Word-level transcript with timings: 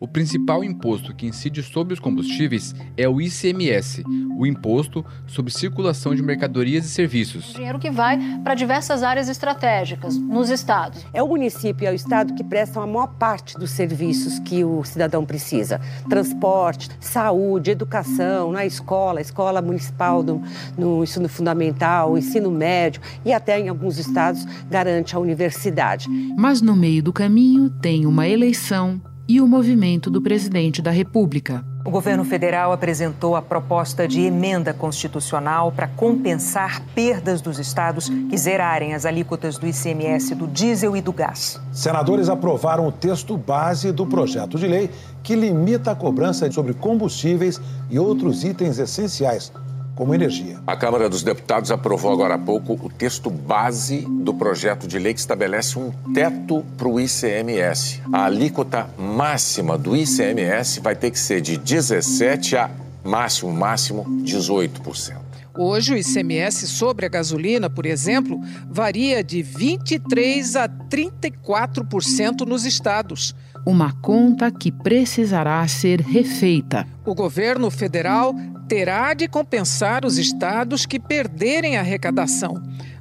O 0.00 0.08
principal 0.08 0.64
imposto 0.64 1.14
que 1.14 1.26
incide 1.26 1.62
sobre 1.62 1.94
os 1.94 2.00
combustíveis 2.00 2.74
é 2.96 3.08
o 3.08 3.20
ICMS, 3.20 4.02
o 4.36 4.46
Imposto 4.46 5.04
sobre 5.26 5.52
Circulação 5.52 6.14
de 6.14 6.22
Mercadorias 6.22 6.84
e 6.84 6.88
Serviços. 6.88 7.54
Dinheiro 7.54 7.78
que 7.78 7.90
vai 7.90 8.18
para 8.42 8.54
diversas 8.54 9.02
áreas 9.02 9.28
estratégicas 9.28 10.16
nos 10.18 10.50
estados. 10.50 11.06
É 11.12 11.22
o 11.22 11.28
município 11.28 11.84
e 11.84 11.86
é 11.86 11.90
o 11.90 11.94
estado 11.94 12.34
que 12.34 12.42
prestam 12.42 12.82
a 12.82 12.86
maior 12.86 13.06
parte 13.18 13.56
dos 13.58 13.70
serviços 13.70 14.38
que 14.38 14.64
o 14.64 14.82
cidadão 14.84 15.24
precisa: 15.24 15.80
transporte, 16.08 16.90
saúde, 17.00 17.70
educação, 17.70 18.52
na 18.52 18.66
escola, 18.66 19.20
escola 19.20 19.62
municipal 19.62 20.22
no, 20.22 20.42
no 20.76 21.02
ensino 21.04 21.28
fundamental, 21.28 22.18
ensino 22.18 22.50
médio 22.50 23.00
e 23.24 23.32
até 23.32 23.58
em 23.58 23.68
alguns 23.68 23.98
estados 23.98 24.44
garante 24.70 25.14
a 25.14 25.18
universidade. 25.18 26.08
Mas 26.36 26.60
no 26.60 26.74
meio 26.74 27.02
do 27.02 27.12
caminho 27.12 27.70
tem 27.70 28.06
uma 28.06 28.28
eleição 28.28 29.00
e 29.26 29.40
o 29.40 29.46
movimento 29.46 30.10
do 30.10 30.20
presidente 30.20 30.82
da 30.82 30.90
República. 30.90 31.64
O 31.84 31.90
governo 31.90 32.24
federal 32.24 32.72
apresentou 32.72 33.36
a 33.36 33.42
proposta 33.42 34.08
de 34.08 34.22
emenda 34.22 34.72
constitucional 34.72 35.70
para 35.70 35.86
compensar 35.88 36.82
perdas 36.94 37.40
dos 37.40 37.58
estados 37.58 38.08
que 38.08 38.38
zerarem 38.38 38.94
as 38.94 39.04
alíquotas 39.04 39.58
do 39.58 39.66
ICMS 39.66 40.34
do 40.34 40.46
diesel 40.46 40.96
e 40.96 41.02
do 41.02 41.12
gás. 41.12 41.60
Senadores 41.72 42.28
aprovaram 42.28 42.88
o 42.88 42.92
texto 42.92 43.36
base 43.36 43.92
do 43.92 44.06
projeto 44.06 44.58
de 44.58 44.66
lei 44.66 44.90
que 45.22 45.34
limita 45.34 45.90
a 45.90 45.94
cobrança 45.96 46.50
sobre 46.50 46.72
combustíveis 46.72 47.60
e 47.90 47.98
outros 47.98 48.44
itens 48.44 48.78
essenciais 48.78 49.52
como 49.94 50.14
energia. 50.14 50.60
A 50.66 50.76
Câmara 50.76 51.08
dos 51.08 51.22
Deputados 51.22 51.70
aprovou 51.70 52.12
agora 52.12 52.34
há 52.34 52.38
pouco 52.38 52.78
o 52.82 52.88
texto 52.88 53.30
base 53.30 54.06
do 54.08 54.34
projeto 54.34 54.86
de 54.86 54.98
lei 54.98 55.14
que 55.14 55.20
estabelece 55.20 55.78
um 55.78 55.90
teto 56.12 56.64
para 56.76 56.88
o 56.88 57.00
ICMS. 57.00 58.02
A 58.12 58.24
alíquota 58.24 58.88
máxima 58.98 59.78
do 59.78 59.96
ICMS 59.96 60.80
vai 60.80 60.94
ter 60.94 61.10
que 61.10 61.18
ser 61.18 61.40
de 61.40 61.56
17 61.56 62.56
a 62.56 62.70
máximo 63.04 63.52
máximo 63.52 64.04
18%. 64.22 65.24
Hoje, 65.56 65.94
o 65.94 65.96
ICMS 65.96 66.66
sobre 66.66 67.06
a 67.06 67.08
gasolina, 67.08 67.70
por 67.70 67.86
exemplo, 67.86 68.40
varia 68.68 69.22
de 69.22 69.38
23% 69.38 70.56
a 70.56 70.68
34% 70.68 72.40
nos 72.40 72.64
estados. 72.64 73.36
Uma 73.66 73.92
conta 73.92 74.50
que 74.50 74.70
precisará 74.70 75.66
ser 75.66 76.00
refeita. 76.00 76.86
O 77.04 77.14
governo 77.14 77.70
federal 77.70 78.34
terá 78.68 79.14
de 79.14 79.26
compensar 79.28 80.04
os 80.04 80.18
estados 80.18 80.84
que 80.84 80.98
perderem 80.98 81.76
a 81.76 81.80
arrecadação, 81.80 82.54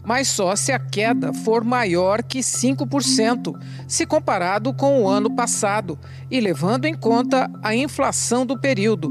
mas 0.04 0.28
só 0.28 0.56
se 0.56 0.72
a 0.72 0.80
queda 0.80 1.34
for 1.34 1.64
maior 1.64 2.24
que 2.24 2.40
5%, 2.40 3.54
se 3.88 4.06
comparado 4.06 4.74
com 4.74 5.02
o 5.02 5.08
ano 5.08 5.34
passado 5.36 5.98
e 6.30 6.40
levando 6.40 6.86
em 6.86 6.94
conta 6.94 7.50
a 7.62 7.76
inflação 7.76 8.46
do 8.46 8.60
período. 8.60 9.10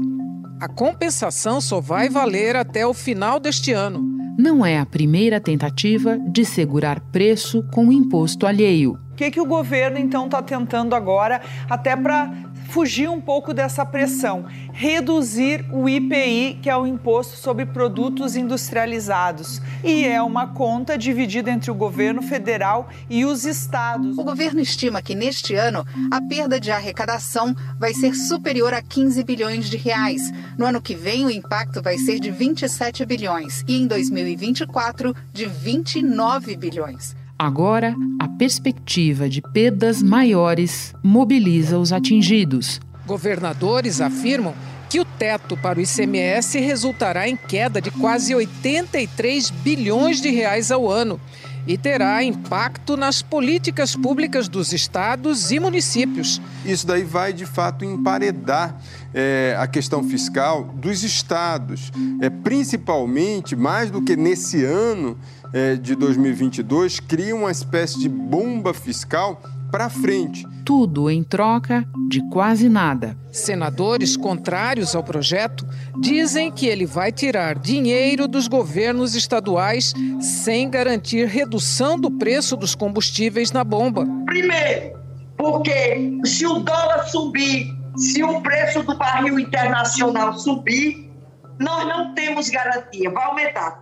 A 0.59 0.67
compensação 0.67 1.59
só 1.59 1.81
vai 1.81 2.09
valer 2.09 2.55
até 2.55 2.85
o 2.85 2.93
final 2.93 3.39
deste 3.39 3.71
ano. 3.71 4.01
Não 4.37 4.65
é 4.65 4.79
a 4.79 4.85
primeira 4.85 5.39
tentativa 5.39 6.17
de 6.17 6.43
segurar 6.43 6.99
preço 7.11 7.63
com 7.71 7.91
imposto 7.91 8.47
alheio. 8.47 8.97
O 9.13 9.15
que, 9.15 9.29
que 9.29 9.39
o 9.39 9.45
governo 9.45 9.99
então 9.99 10.25
está 10.25 10.41
tentando 10.41 10.95
agora, 10.95 11.39
até 11.69 11.95
para 11.95 12.33
fugir 12.69 13.07
um 13.07 13.21
pouco 13.21 13.53
dessa 13.53 13.85
pressão, 13.85 14.45
reduzir 14.73 15.63
o 15.71 15.87
IPI, 15.87 16.57
que 16.59 16.67
é 16.67 16.75
o 16.75 16.87
imposto 16.87 17.37
sobre 17.37 17.63
produtos 17.63 18.35
industrializados, 18.35 19.61
e 19.83 20.03
é 20.03 20.19
uma 20.19 20.47
conta 20.47 20.97
dividida 20.97 21.51
entre 21.51 21.69
o 21.69 21.75
governo 21.75 22.23
federal 22.23 22.89
e 23.07 23.23
os 23.23 23.45
estados. 23.45 24.17
O 24.17 24.23
governo 24.23 24.59
estima 24.59 24.99
que 24.99 25.13
neste 25.13 25.53
ano 25.53 25.85
a 26.09 26.19
perda 26.19 26.59
de 26.59 26.71
arrecadação 26.71 27.55
vai 27.77 27.93
ser 27.93 28.15
superior 28.15 28.73
a 28.73 28.81
15 28.81 29.23
bilhões 29.23 29.69
de 29.69 29.77
reais. 29.77 30.31
No 30.57 30.65
ano 30.65 30.81
que 30.81 30.95
vem 30.95 31.23
o 31.23 31.29
impacto 31.29 31.83
vai 31.83 31.99
ser 31.99 32.19
de 32.19 32.31
27 32.31 33.05
bilhões 33.05 33.63
e 33.67 33.79
em 33.79 33.85
2024 33.85 35.15
de 35.31 35.45
29 35.45 36.55
bilhões. 36.55 37.15
Agora, 37.43 37.93
a 38.21 38.27
perspectiva 38.29 39.27
de 39.27 39.41
perdas 39.41 40.01
maiores 40.01 40.95
mobiliza 41.03 41.77
os 41.77 41.91
atingidos. 41.91 42.79
Governadores 43.05 43.99
afirmam 43.99 44.53
que 44.89 45.01
o 45.01 45.03
teto 45.03 45.57
para 45.57 45.77
o 45.77 45.81
ICMS 45.81 46.57
resultará 46.61 47.27
em 47.27 47.35
queda 47.35 47.81
de 47.81 47.91
quase 47.91 48.33
83 48.33 49.49
bilhões 49.49 50.21
de 50.21 50.29
reais 50.29 50.71
ao 50.71 50.89
ano 50.89 51.19
e 51.67 51.77
terá 51.77 52.23
impacto 52.23 52.95
nas 52.95 53.21
políticas 53.21 53.93
públicas 53.93 54.47
dos 54.47 54.71
estados 54.71 55.51
e 55.51 55.59
municípios. 55.59 56.41
Isso 56.65 56.87
daí 56.87 57.03
vai, 57.03 57.33
de 57.33 57.45
fato, 57.45 57.83
emparedar 57.83 58.77
é, 59.13 59.53
a 59.59 59.67
questão 59.67 60.01
fiscal 60.01 60.63
dos 60.75 61.03
estados, 61.03 61.91
é, 62.21 62.29
principalmente, 62.29 63.53
mais 63.53 63.91
do 63.91 64.01
que 64.01 64.15
nesse 64.15 64.63
ano, 64.63 65.17
é, 65.53 65.75
de 65.75 65.95
2022 65.95 66.99
cria 66.99 67.35
uma 67.35 67.51
espécie 67.51 67.99
de 67.99 68.09
bomba 68.09 68.73
fiscal 68.73 69.41
para 69.71 69.89
frente. 69.89 70.45
Tudo 70.65 71.09
em 71.09 71.23
troca 71.23 71.85
de 72.07 72.21
quase 72.29 72.69
nada. 72.69 73.17
Senadores 73.31 74.15
contrários 74.15 74.95
ao 74.95 75.03
projeto 75.03 75.67
dizem 75.99 76.51
que 76.51 76.67
ele 76.67 76.85
vai 76.85 77.11
tirar 77.11 77.57
dinheiro 77.57 78.27
dos 78.27 78.47
governos 78.47 79.15
estaduais 79.15 79.93
sem 80.19 80.69
garantir 80.69 81.27
redução 81.27 81.99
do 81.99 82.11
preço 82.11 82.55
dos 82.55 82.75
combustíveis 82.75 83.51
na 83.51 83.63
bomba. 83.63 84.07
Primeiro, 84.25 84.99
porque 85.37 86.19
se 86.23 86.45
o 86.45 86.59
dólar 86.59 87.07
subir, 87.07 87.75
se 87.97 88.23
o 88.23 88.41
preço 88.41 88.83
do 88.83 88.95
barril 88.95 89.39
internacional 89.39 90.37
subir, 90.37 91.11
nós 91.59 91.87
não 91.87 92.13
temos 92.13 92.49
garantia, 92.49 93.09
vai 93.09 93.25
aumentar. 93.25 93.81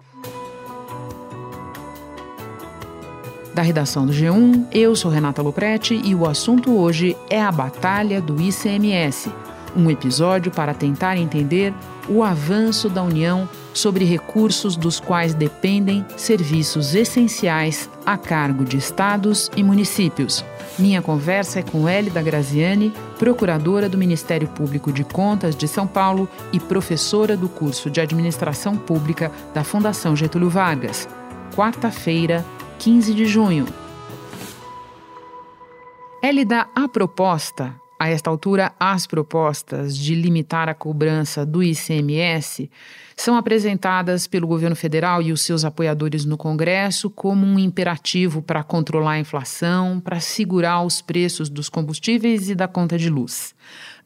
Da 3.53 3.61
redação 3.61 4.05
do 4.05 4.13
G1, 4.13 4.65
eu 4.71 4.95
sou 4.95 5.11
Renata 5.11 5.41
Loprete 5.41 5.99
e 6.05 6.15
o 6.15 6.25
assunto 6.25 6.77
hoje 6.77 7.17
é 7.29 7.41
a 7.41 7.51
Batalha 7.51 8.21
do 8.21 8.41
ICMS, 8.41 9.29
um 9.75 9.89
episódio 9.91 10.49
para 10.49 10.73
tentar 10.73 11.17
entender 11.17 11.73
o 12.07 12.23
avanço 12.23 12.89
da 12.89 13.03
União 13.03 13.47
sobre 13.73 14.05
recursos 14.05 14.77
dos 14.77 15.01
quais 15.01 15.33
dependem 15.33 16.05
serviços 16.15 16.95
essenciais 16.95 17.89
a 18.05 18.17
cargo 18.17 18.63
de 18.63 18.77
estados 18.77 19.51
e 19.55 19.63
municípios. 19.63 20.45
Minha 20.79 21.01
conversa 21.01 21.59
é 21.59 21.63
com 21.63 21.89
Hélida 21.89 22.21
Graziani, 22.21 22.93
procuradora 23.19 23.89
do 23.89 23.97
Ministério 23.97 24.47
Público 24.47 24.93
de 24.93 25.03
Contas 25.03 25.57
de 25.57 25.67
São 25.67 25.85
Paulo 25.85 26.27
e 26.53 26.59
professora 26.59 27.35
do 27.35 27.49
curso 27.49 27.89
de 27.89 27.99
Administração 27.99 28.77
Pública 28.77 29.29
da 29.53 29.63
Fundação 29.63 30.15
Getúlio 30.15 30.49
Vargas. 30.49 31.07
Quarta-feira, 31.53 32.45
15 32.81 33.13
de 33.13 33.27
junho. 33.27 33.67
Elida, 36.23 36.67
a 36.73 36.87
proposta, 36.87 37.79
a 37.99 38.09
esta 38.09 38.27
altura, 38.27 38.73
as 38.79 39.05
propostas 39.05 39.95
de 39.95 40.15
limitar 40.15 40.67
a 40.67 40.73
cobrança 40.73 41.45
do 41.45 41.61
ICMS 41.61 42.71
são 43.15 43.35
apresentadas 43.35 44.25
pelo 44.25 44.47
governo 44.47 44.75
federal 44.75 45.21
e 45.21 45.31
os 45.31 45.41
seus 45.43 45.63
apoiadores 45.63 46.25
no 46.25 46.37
Congresso 46.37 47.07
como 47.07 47.45
um 47.45 47.59
imperativo 47.59 48.41
para 48.41 48.63
controlar 48.63 49.11
a 49.11 49.19
inflação, 49.19 49.99
para 49.99 50.19
segurar 50.19 50.81
os 50.81 51.03
preços 51.03 51.49
dos 51.49 51.69
combustíveis 51.69 52.49
e 52.49 52.55
da 52.55 52.67
conta 52.67 52.97
de 52.97 53.11
luz. 53.11 53.53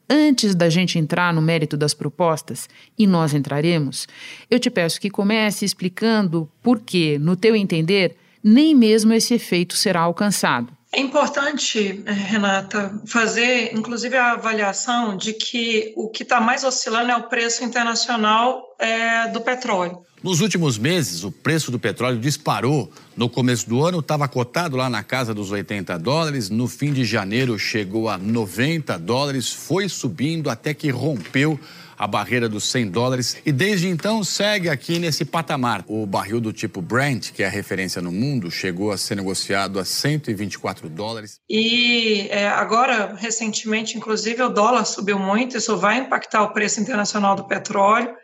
Antes 0.06 0.54
da 0.54 0.68
gente 0.68 0.98
entrar 0.98 1.32
no 1.32 1.40
mérito 1.40 1.78
das 1.78 1.94
propostas, 1.94 2.68
e 2.98 3.06
nós 3.06 3.32
entraremos, 3.32 4.06
eu 4.50 4.60
te 4.60 4.68
peço 4.68 5.00
que 5.00 5.08
comece 5.08 5.64
explicando 5.64 6.46
por 6.62 6.78
que, 6.78 7.18
no 7.18 7.36
teu 7.36 7.56
entender, 7.56 8.16
nem 8.46 8.76
mesmo 8.76 9.12
esse 9.12 9.34
efeito 9.34 9.74
será 9.76 10.02
alcançado. 10.02 10.68
É 10.92 11.00
importante, 11.00 12.00
eh, 12.06 12.12
Renata, 12.12 13.02
fazer 13.04 13.74
inclusive 13.74 14.16
a 14.16 14.32
avaliação 14.32 15.16
de 15.16 15.32
que 15.32 15.92
o 15.96 16.08
que 16.08 16.22
está 16.22 16.40
mais 16.40 16.62
oscilando 16.62 17.10
é 17.10 17.16
o 17.16 17.24
preço 17.24 17.64
internacional 17.64 18.62
é, 18.78 19.28
do 19.28 19.40
petróleo. 19.40 19.98
Nos 20.22 20.40
últimos 20.40 20.78
meses, 20.78 21.24
o 21.24 21.32
preço 21.32 21.70
do 21.70 21.78
petróleo 21.78 22.18
disparou. 22.18 22.90
No 23.16 23.28
começo 23.28 23.68
do 23.68 23.84
ano, 23.84 23.98
estava 23.98 24.26
cotado 24.28 24.76
lá 24.76 24.88
na 24.88 25.02
casa 25.02 25.34
dos 25.34 25.50
80 25.50 25.98
dólares. 25.98 26.48
No 26.48 26.68
fim 26.68 26.92
de 26.92 27.04
janeiro, 27.04 27.58
chegou 27.58 28.08
a 28.08 28.16
90 28.16 28.96
dólares, 28.98 29.52
foi 29.52 29.88
subindo 29.88 30.48
até 30.48 30.72
que 30.72 30.88
rompeu 30.90 31.60
a 31.98 32.06
barreira 32.06 32.48
dos 32.48 32.64
100 32.64 32.90
dólares 32.90 33.36
e 33.44 33.52
desde 33.52 33.88
então 33.88 34.22
segue 34.22 34.68
aqui 34.68 34.98
nesse 34.98 35.24
patamar. 35.24 35.84
O 35.86 36.06
barril 36.06 36.40
do 36.40 36.52
tipo 36.52 36.80
Brent, 36.80 37.32
que 37.32 37.42
é 37.42 37.46
a 37.46 37.50
referência 37.50 38.02
no 38.02 38.12
mundo, 38.12 38.50
chegou 38.50 38.90
a 38.90 38.98
ser 38.98 39.16
negociado 39.16 39.78
a 39.78 39.84
124 39.84 40.88
dólares. 40.88 41.40
E 41.48 42.28
é, 42.30 42.48
agora, 42.48 43.14
recentemente, 43.14 43.96
inclusive, 43.96 44.42
o 44.42 44.48
dólar 44.48 44.84
subiu 44.84 45.18
muito, 45.18 45.56
isso 45.56 45.76
vai 45.76 45.98
impactar 45.98 46.42
o 46.42 46.52
preço 46.52 46.80
internacional 46.80 47.34
do 47.34 47.46
petróleo. 47.46 48.14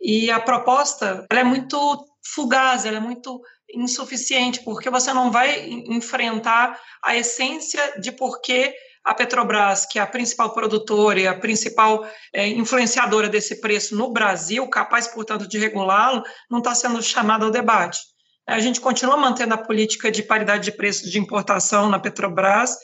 E 0.00 0.30
a 0.30 0.40
proposta 0.40 1.26
é 1.30 1.44
muito 1.44 2.04
fugaz, 2.34 2.84
é 2.84 2.98
muito 2.98 3.40
insuficiente, 3.74 4.60
porque 4.60 4.90
você 4.90 5.12
não 5.12 5.30
vai 5.30 5.68
enfrentar 5.86 6.78
a 7.02 7.16
essência 7.16 8.00
de 8.00 8.12
por 8.12 8.40
que 8.40 8.74
a 9.04 9.14
Petrobras, 9.14 9.86
que 9.86 9.98
é 9.98 10.02
a 10.02 10.06
principal 10.06 10.52
produtora 10.54 11.20
e 11.20 11.26
a 11.26 11.34
principal 11.34 12.08
é, 12.32 12.46
influenciadora 12.48 13.28
desse 13.28 13.60
preço 13.60 13.96
no 13.96 14.12
Brasil, 14.12 14.66
capaz, 14.68 15.08
portanto, 15.08 15.48
de 15.48 15.58
regulá-lo, 15.58 16.22
não 16.50 16.58
está 16.58 16.74
sendo 16.74 17.02
chamada 17.02 17.44
ao 17.44 17.50
debate. 17.50 17.98
A 18.46 18.60
gente 18.60 18.80
continua 18.80 19.16
mantendo 19.16 19.54
a 19.54 19.58
política 19.58 20.10
de 20.10 20.22
paridade 20.22 20.64
de 20.64 20.76
preços 20.76 21.10
de 21.10 21.18
importação 21.18 21.88
na 21.88 21.98
Petrobras 21.98 22.76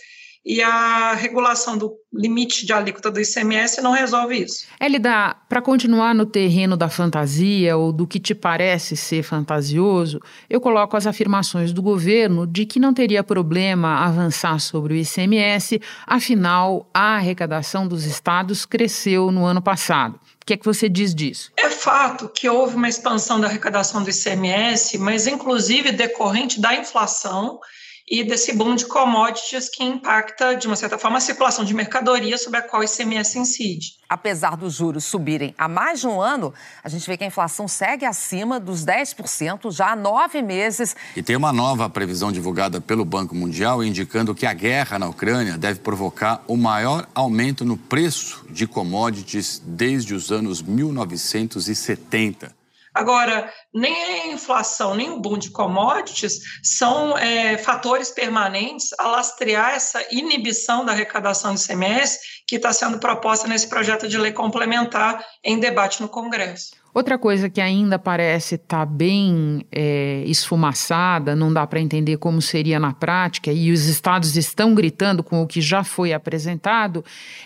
e 0.45 0.63
a 0.63 1.13
regulação 1.15 1.77
do 1.77 1.95
limite 2.13 2.65
de 2.65 2.73
alíquota 2.73 3.11
do 3.11 3.21
ICMS 3.21 3.83
não 3.83 3.93
resolve 3.93 4.43
isso. 4.43 4.67
Elida, 4.81 5.37
para 5.49 5.61
continuar 5.61 6.15
no 6.15 6.25
terreno 6.25 6.77
da 6.77 6.89
fantasia 6.89 7.77
ou 7.77 7.93
do 7.93 8.07
que 8.07 8.19
te 8.19 8.35
parece 8.35 8.97
ser 8.97 9.23
fantasioso, 9.23 10.21
eu 10.49 10.61
coloco 10.61 10.97
as 10.97 11.07
afirmações 11.07 11.73
do 11.73 11.83
governo 11.83 12.47
de 12.47 12.65
que 12.65 12.81
não 12.81 12.95
teria 12.95 13.23
problema 13.23 14.05
avançar 14.05 14.59
sobre 14.59 14.95
o 14.95 14.97
ICMS, 14.97 15.81
afinal, 16.07 16.89
a 16.95 17.17
arrecadação 17.17 17.87
dos 17.87 18.05
estados 18.05 18.65
cresceu 18.65 19.31
no 19.31 19.45
ano 19.45 19.61
passado. 19.61 20.19
O 20.43 20.47
que 20.47 20.55
é 20.55 20.57
que 20.57 20.65
você 20.65 20.89
diz 20.89 21.15
disso? 21.15 21.53
É 21.59 21.69
fato 21.69 22.29
que 22.29 22.49
houve 22.49 22.75
uma 22.75 22.89
expansão 22.89 23.41
da 23.41 23.47
arrecadação 23.47 24.03
do 24.03 24.11
ICMS, 24.11 24.99
mas 24.99 25.27
inclusive 25.27 25.93
decorrente 25.93 26.61
da 26.61 26.75
inflação 26.75 27.61
e 28.11 28.25
desse 28.25 28.53
boom 28.55 28.75
de 28.75 28.87
commodities 28.87 29.69
que 29.69 29.85
impacta, 29.85 30.57
de 30.57 30.67
uma 30.67 30.77
certa 30.77 30.99
forma, 30.99 31.19
a 31.19 31.21
circulação 31.21 31.65
de 31.65 31.75
mercadoria 31.75 32.39
sobre 32.39 32.61
a 32.61 32.63
qual 32.63 32.83
o 32.83 32.85
ICMS 32.85 33.39
incide. 33.39 33.99
Apesar 34.09 34.57
dos 34.57 34.75
juros 34.75 35.05
subirem 35.05 35.55
há 35.59 35.69
mais 35.69 36.01
de 36.01 36.07
um 36.07 36.21
ano, 36.21 36.55
a 36.83 36.89
gente 36.89 37.07
vê 37.07 37.17
que 37.17 37.25
a 37.25 37.27
inflação 37.27 37.69
segue 37.69 38.07
acima 38.07 38.59
dos 38.59 38.85
10% 38.85 39.71
já 39.71 39.93
há 39.93 39.97
nove 39.97 40.41
meses. 40.41 40.97
E 41.15 41.23
tem 41.23 41.37
uma 41.37 41.53
nova 41.53 41.91
previsão 41.91 42.33
divulgada 42.33 42.81
pelo 42.81 43.05
Banco 43.05 43.35
Mundial 43.35 43.85
indicando 43.85 44.35
que 44.35 44.47
a 44.47 44.55
guerra 44.55 44.99
na 44.99 45.09
Ucrânia 45.09 45.59
deve 45.59 45.81
provocar 45.81 46.43
o 46.47 46.57
maior 46.57 47.07
aumento 47.15 47.65
no 47.65 47.77
preço 47.77 48.47
de 48.49 48.67
commodities 48.67 49.63
desde 49.65 50.15
os 50.15 50.33
anos 50.33 50.63
1970. 50.63 52.57
Agora, 52.95 53.53
nem 53.73 53.95
a 53.95 54.27
inflação, 54.29 54.95
nem 54.95 55.11
o 55.11 55.21
boom 55.21 55.39
de 55.39 55.51
commodities 55.51 56.41
são 56.63 57.17
é, 57.17 57.59
fatores 57.59 58.11
permanentes 58.11 58.89
a 58.99 59.09
lastrear 59.09 59.75
essa 59.75 60.05
inibição 60.11 60.85
da 60.85 60.93
arrecadação 60.93 61.55
do 61.55 61.61
ICMS 61.61 62.19
que 62.47 62.57
está 62.57 62.73
sendo 62.73 62.99
proposta 62.99 63.47
nesse 63.47 63.69
projeto 63.69 64.09
de 64.09 64.19
lei 64.19 64.33
complementar 64.33 65.25
em 65.45 65.59
debate 65.59 66.01
no 66.01 66.09
Congresso. 66.09 66.71
Outra 66.99 67.17
coisa 67.17 67.49
que 67.49 67.61
ainda 67.61 67.97
parece 67.97 68.57
estar 68.57 68.79
tá 68.79 68.85
bem 68.85 69.65
é, 69.71 70.25
esfumaçada, 70.27 71.37
não 71.37 71.53
dá 71.53 71.65
para 71.65 71.79
entender 71.79 72.17
como 72.17 72.43
seria 72.43 72.81
na 72.81 72.93
prática, 72.93 73.53
e 73.53 73.71
os 73.71 73.85
estados 73.85 74.37
estão 74.37 74.75
gritando 74.75 75.23
com 75.23 75.41
o 75.41 75.47
que 75.47 75.61
já 75.61 75.85
foi 75.85 76.13
apresentado, 76.13 77.05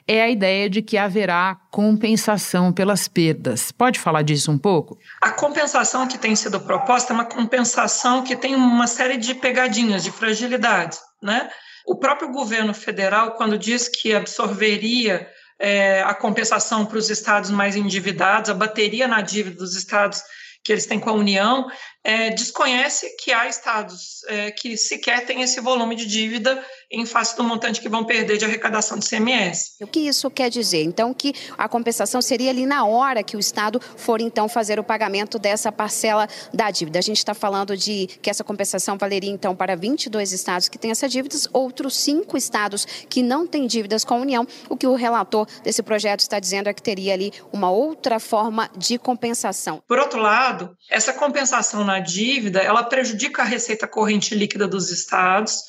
é 0.09 0.23
a 0.23 0.31
ideia 0.31 0.71
de 0.71 0.81
que 0.81 0.97
haverá 0.97 1.55
compensação 1.71 2.73
pelas 2.73 3.09
perdas. 3.09 3.71
Pode 3.71 4.01
falar 4.01 4.23
disso 4.23 4.51
um 4.51 4.57
pouco? 4.57 4.97
A 5.21 5.33
compensação 5.33 6.09
que 6.09 6.17
tem 6.17 6.35
sido 6.35 6.59
proposta 6.59 7.13
é 7.13 7.15
uma 7.15 7.27
compensação 7.27 8.25
que 8.25 8.35
tem 8.35 8.55
uma 8.55 8.87
série 8.87 9.19
de 9.19 9.35
pegadinhas, 9.35 10.03
de 10.03 10.11
fragilidades, 10.11 10.99
né? 11.23 11.51
O 11.87 11.97
próprio 11.97 12.33
governo 12.33 12.73
federal, 12.73 13.33
quando 13.33 13.59
diz 13.59 13.87
que 13.87 14.15
absorveria 14.15 15.29
é, 15.63 16.03
a 16.03 16.13
compensação 16.13 16.85
para 16.85 16.99
os 16.99 17.09
estados 17.09 17.49
mais 17.49 17.77
endividados, 17.77 18.51
a 18.51 18.55
bateria 18.55 19.07
na 19.07 19.21
dívida 19.21 19.57
dos 19.57 19.77
estados 19.77 20.21
que 20.65 20.73
eles 20.73 20.87
têm 20.87 20.99
com 20.99 21.11
a 21.11 21.15
União, 21.15 21.69
é, 22.05 22.31
desconhece 22.31 23.17
que 23.17 23.33
há 23.33 23.47
estados 23.49 24.25
é, 24.27 24.51
que 24.51 24.77
sequer 24.77 25.25
têm 25.25 25.43
esse 25.43 25.61
volume 25.61 25.95
de 25.95 26.07
dívida 26.07 26.65
em 26.91 27.07
face 27.07 27.37
do 27.37 27.43
montante 27.43 27.81
que 27.81 27.89
vão 27.89 28.05
perder 28.05 28.37
de 28.37 28.45
arrecadação 28.45 28.99
de 28.99 29.09
CMS. 29.09 29.77
O 29.81 29.87
que 29.87 30.01
isso 30.01 30.31
quer 30.31 30.51
dizer? 30.51 30.83
Então, 30.83 31.15
que 31.15 31.33
a 31.57 31.69
compensação 31.69 32.21
seria 32.21 32.51
ali 32.51 32.67
na 32.67 32.85
hora 32.85 33.23
que 33.23 33.37
o 33.37 33.41
Estado 33.41 33.81
for, 33.97 34.21
então, 34.21 34.49
fazer 34.49 34.79
o 34.79 34.85
pagamento 34.85 35.39
dessa 35.39 35.73
parcela 35.73 36.29
da 36.53 36.71
dívida. 36.71 36.99
A 36.99 37.03
gente 37.03 37.19
está 37.19 37.33
falando 37.33 37.77
de 37.77 38.09
que 38.21 38.29
essa 38.29 38.45
compensação 38.45 38.99
valeria, 38.99 39.31
então, 39.31 39.57
para 39.57 39.75
22 39.75 40.33
estados 40.33 40.69
que 40.69 40.77
têm 40.77 40.91
essa 40.91 41.09
dívidas, 41.09 41.49
outros 41.53 41.97
cinco 41.97 42.37
estados 42.37 42.85
que 43.09 43.23
não 43.23 43.47
têm 43.47 43.67
dívidas 43.67 44.05
com 44.05 44.15
a 44.15 44.19
União. 44.19 44.47
O 44.69 44.77
que 44.77 44.87
o 44.87 44.95
relator 44.95 45.47
desse 45.63 45.83
projeto 45.83 46.21
está 46.21 46.39
dizendo 46.39 46.69
é 46.69 46.75
que 46.75 46.83
teria 46.83 47.15
ali 47.15 47.33
uma 47.53 47.71
outra 47.71 48.19
forma 48.21 48.71
de 48.77 48.99
compensação. 48.99 49.83
Por 49.89 49.99
outro 49.99 50.21
lado, 50.21 50.77
essa 50.91 51.13
compensação 51.13 51.85
na 51.85 51.92
dívida, 51.99 52.61
ela 52.61 52.83
prejudica 52.83 53.43
a 53.43 53.45
receita 53.45 53.87
corrente 53.87 54.35
líquida 54.35 54.67
dos 54.67 54.91
estados, 54.91 55.63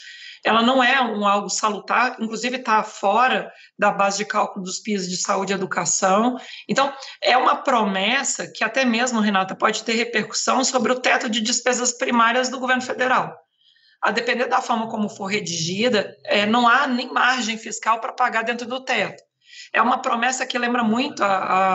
ela 0.44 0.62
não 0.62 0.84
é 0.84 1.02
um 1.02 1.26
algo 1.26 1.50
salutar, 1.50 2.18
inclusive 2.20 2.58
está 2.58 2.84
fora 2.84 3.50
da 3.80 3.92
base 3.92 4.18
de 4.18 4.26
cálculo 4.26 4.66
dos 4.66 4.80
PIS 4.80 5.10
de 5.10 5.16
saúde 5.16 5.54
e 5.54 5.56
educação. 5.56 6.38
Então, 6.68 6.94
é 7.22 7.38
uma 7.38 7.56
promessa 7.56 8.52
que 8.52 8.64
até 8.64 8.84
mesmo, 8.84 9.22
Renata, 9.22 9.56
pode 9.56 9.84
ter 9.84 9.94
repercussão 9.94 10.64
sobre 10.66 10.92
o 10.92 11.00
teto 11.00 11.30
de 11.30 11.40
despesas 11.40 11.94
primárias 11.98 12.50
do 12.50 12.60
governo 12.60 12.82
federal. 12.82 13.34
A 14.02 14.12
depender 14.12 14.48
da 14.48 14.62
forma 14.62 14.90
como 14.90 15.08
for 15.08 15.28
redigida, 15.28 16.14
é, 16.26 16.46
não 16.46 16.68
há 16.68 16.86
nem 16.88 17.12
margem 17.14 17.58
fiscal 17.58 18.02
para 18.02 18.12
pagar 18.12 18.44
dentro 18.44 18.68
do 18.68 18.84
teto. 18.84 19.24
É 19.74 19.82
uma 19.82 19.98
promessa 19.98 20.46
que 20.46 20.58
lembra 20.58 20.84
muito 20.84 21.24
a, 21.24 21.28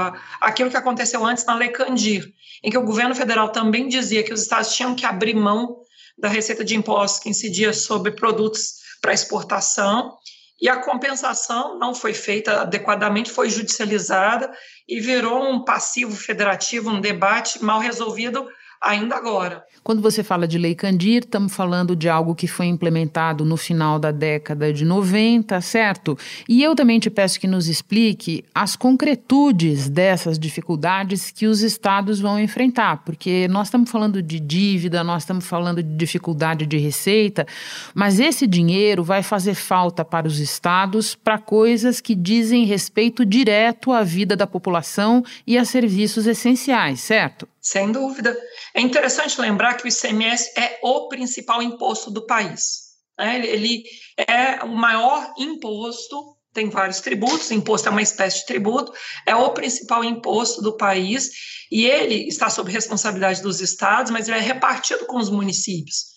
a, 0.08 0.20
aquilo 0.40 0.70
que 0.70 0.76
aconteceu 0.76 1.26
antes 1.26 1.44
na 1.44 1.54
Lei 1.54 1.70
Candir, 1.70 2.32
em 2.62 2.70
que 2.70 2.78
o 2.78 2.84
governo 2.84 3.14
federal 3.14 3.50
também 3.50 3.88
dizia 3.88 4.22
que 4.22 4.32
os 4.32 4.42
estados 4.42 4.72
tinham 4.74 4.94
que 4.94 5.04
abrir 5.04 5.34
mão 5.34 5.80
da 6.16 6.28
receita 6.28 6.64
de 6.64 6.76
impostos 6.76 7.20
que 7.20 7.28
incidia 7.28 7.72
sobre 7.72 8.12
produtos 8.12 8.78
para 9.00 9.12
exportação, 9.12 10.16
e 10.60 10.68
a 10.68 10.76
compensação 10.76 11.78
não 11.78 11.94
foi 11.94 12.12
feita 12.12 12.62
adequadamente, 12.62 13.30
foi 13.30 13.48
judicializada 13.48 14.52
e 14.88 14.98
virou 14.98 15.48
um 15.48 15.64
passivo 15.64 16.16
federativo, 16.16 16.90
um 16.90 17.00
debate 17.00 17.62
mal 17.62 17.78
resolvido 17.78 18.48
ainda 18.80 19.16
agora. 19.16 19.64
Quando 19.82 20.02
você 20.02 20.22
fala 20.22 20.46
de 20.46 20.58
Lei 20.58 20.74
Candir, 20.74 21.22
estamos 21.22 21.54
falando 21.54 21.96
de 21.96 22.08
algo 22.08 22.34
que 22.34 22.46
foi 22.46 22.66
implementado 22.66 23.44
no 23.44 23.56
final 23.56 23.98
da 23.98 24.10
década 24.10 24.72
de 24.72 24.84
90, 24.84 25.60
certo? 25.60 26.16
E 26.48 26.62
eu 26.62 26.74
também 26.74 26.98
te 26.98 27.08
peço 27.08 27.40
que 27.40 27.46
nos 27.46 27.68
explique 27.68 28.44
as 28.54 28.76
concretudes 28.76 29.88
dessas 29.88 30.38
dificuldades 30.38 31.30
que 31.30 31.46
os 31.46 31.62
estados 31.62 32.20
vão 32.20 32.38
enfrentar, 32.38 33.02
porque 33.04 33.48
nós 33.48 33.68
estamos 33.68 33.90
falando 33.90 34.22
de 34.22 34.38
dívida, 34.38 35.02
nós 35.02 35.22
estamos 35.22 35.46
falando 35.46 35.82
de 35.82 35.96
dificuldade 35.96 36.66
de 36.66 36.76
receita, 36.76 37.46
mas 37.94 38.20
esse 38.20 38.46
dinheiro 38.46 39.02
vai 39.02 39.22
fazer 39.22 39.54
falta 39.54 40.04
para 40.04 40.26
os 40.26 40.38
estados 40.38 41.14
para 41.14 41.38
coisas 41.38 42.00
que 42.00 42.14
dizem 42.14 42.64
respeito 42.64 43.24
direto 43.24 43.92
à 43.92 44.02
vida 44.02 44.36
da 44.36 44.46
população 44.46 45.24
e 45.46 45.56
a 45.56 45.64
serviços 45.64 46.26
essenciais, 46.26 47.00
certo? 47.00 47.48
Sem 47.60 47.92
dúvida. 47.92 48.34
É 48.78 48.80
interessante 48.80 49.40
lembrar 49.40 49.74
que 49.74 49.84
o 49.84 49.88
ICMS 49.88 50.52
é 50.56 50.78
o 50.84 51.08
principal 51.08 51.60
imposto 51.60 52.12
do 52.12 52.24
país. 52.24 52.92
Né? 53.18 53.44
Ele 53.44 53.82
é 54.16 54.62
o 54.62 54.68
maior 54.68 55.34
imposto, 55.36 56.36
tem 56.54 56.70
vários 56.70 57.00
tributos, 57.00 57.50
imposto 57.50 57.88
é 57.88 57.90
uma 57.90 58.02
espécie 58.02 58.38
de 58.38 58.46
tributo, 58.46 58.92
é 59.26 59.34
o 59.34 59.50
principal 59.50 60.04
imposto 60.04 60.62
do 60.62 60.76
país 60.76 61.28
e 61.72 61.86
ele 61.86 62.28
está 62.28 62.48
sob 62.48 62.70
responsabilidade 62.70 63.42
dos 63.42 63.60
estados, 63.60 64.12
mas 64.12 64.28
ele 64.28 64.38
é 64.38 64.40
repartido 64.40 65.06
com 65.06 65.18
os 65.18 65.28
municípios. 65.28 66.16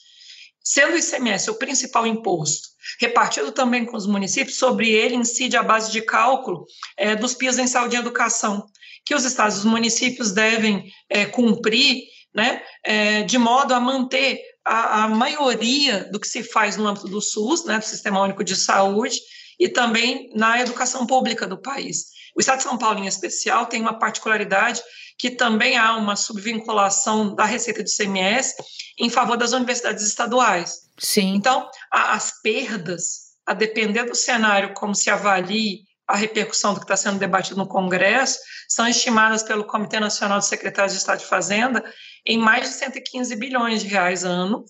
Sendo 0.63 0.94
o 0.94 1.00
ICMS 1.00 1.50
o 1.50 1.56
principal 1.56 2.06
imposto, 2.06 2.68
repartido 3.00 3.51
também 3.51 3.86
com 3.86 3.98
os 3.98 4.06
municípios, 4.06 4.60
sobre 4.60 4.88
ele 4.88 5.15
incide 5.15 5.58
a 5.58 5.63
base 5.63 5.91
de 5.91 6.03
cálculo 6.03 6.68
é, 6.96 7.15
dos 7.15 7.34
PIS 7.34 7.58
em 7.58 7.65
saúde 7.65 7.96
e 7.96 8.00
educação 8.00 8.68
que 9.03 9.15
os 9.15 9.25
estados 9.25 9.56
e 9.56 9.60
os 9.60 9.65
municípios 9.65 10.32
devem 10.32 10.91
é, 11.10 11.25
cumprir, 11.25 12.03
né, 12.33 12.61
é, 12.83 13.23
de 13.23 13.38
modo 13.38 13.73
a 13.73 13.79
manter 13.79 14.39
a, 14.65 15.03
a, 15.03 15.07
maioria 15.07 16.09
do 16.11 16.19
que 16.19 16.27
se 16.27 16.43
faz 16.43 16.77
no 16.77 16.88
âmbito 16.88 17.07
do 17.07 17.21
SUS, 17.21 17.65
né, 17.65 17.79
do 17.79 17.85
Sistema 17.85 18.21
Único 18.21 18.43
de 18.43 18.55
Saúde, 18.55 19.17
e 19.59 19.67
também 19.69 20.29
na 20.35 20.59
educação 20.59 21.05
pública 21.05 21.45
do 21.45 21.61
país. 21.61 22.05
O 22.35 22.39
Estado 22.39 22.57
de 22.57 22.63
São 22.63 22.77
Paulo, 22.77 23.00
em 23.00 23.07
especial, 23.07 23.65
tem 23.65 23.81
uma 23.81 24.00
particularidade 24.00 24.81
que 25.17 25.29
também 25.29 25.77
há 25.77 25.95
uma 25.97 26.15
subvinculação 26.15 27.35
da 27.35 27.45
receita 27.45 27.83
de 27.83 27.95
CMS 27.95 28.55
em 28.97 29.09
favor 29.09 29.38
das 29.38 29.51
universidades 29.51 30.03
estaduais. 30.03 30.79
Sim. 30.97 31.35
Então, 31.35 31.69
as 31.91 32.41
perdas, 32.41 33.31
a 33.45 33.53
depender 33.53 34.05
do 34.05 34.15
cenário 34.15 34.73
como 34.73 34.95
se 34.95 35.09
avalie 35.09 35.81
a 36.12 36.15
repercussão 36.18 36.74
do 36.74 36.80
que 36.80 36.86
está 36.86 36.98
sendo 36.98 37.18
debatido 37.18 37.58
no 37.58 37.68
Congresso, 37.68 38.39
são 38.68 38.86
estimadas 38.86 39.44
pelo 39.44 39.63
Comitê 39.63 40.00
Nacional 40.00 40.39
de 40.39 40.46
Secretários 40.46 40.91
de 40.94 41.00
Estado 41.00 41.20
de 41.20 41.25
Fazenda 41.25 41.84
em 42.25 42.38
mais 42.38 42.70
de 42.70 42.75
115 42.75 43.34
bilhões 43.38 43.82
de 43.82 43.88
reais 43.88 44.25
ano, 44.25 44.65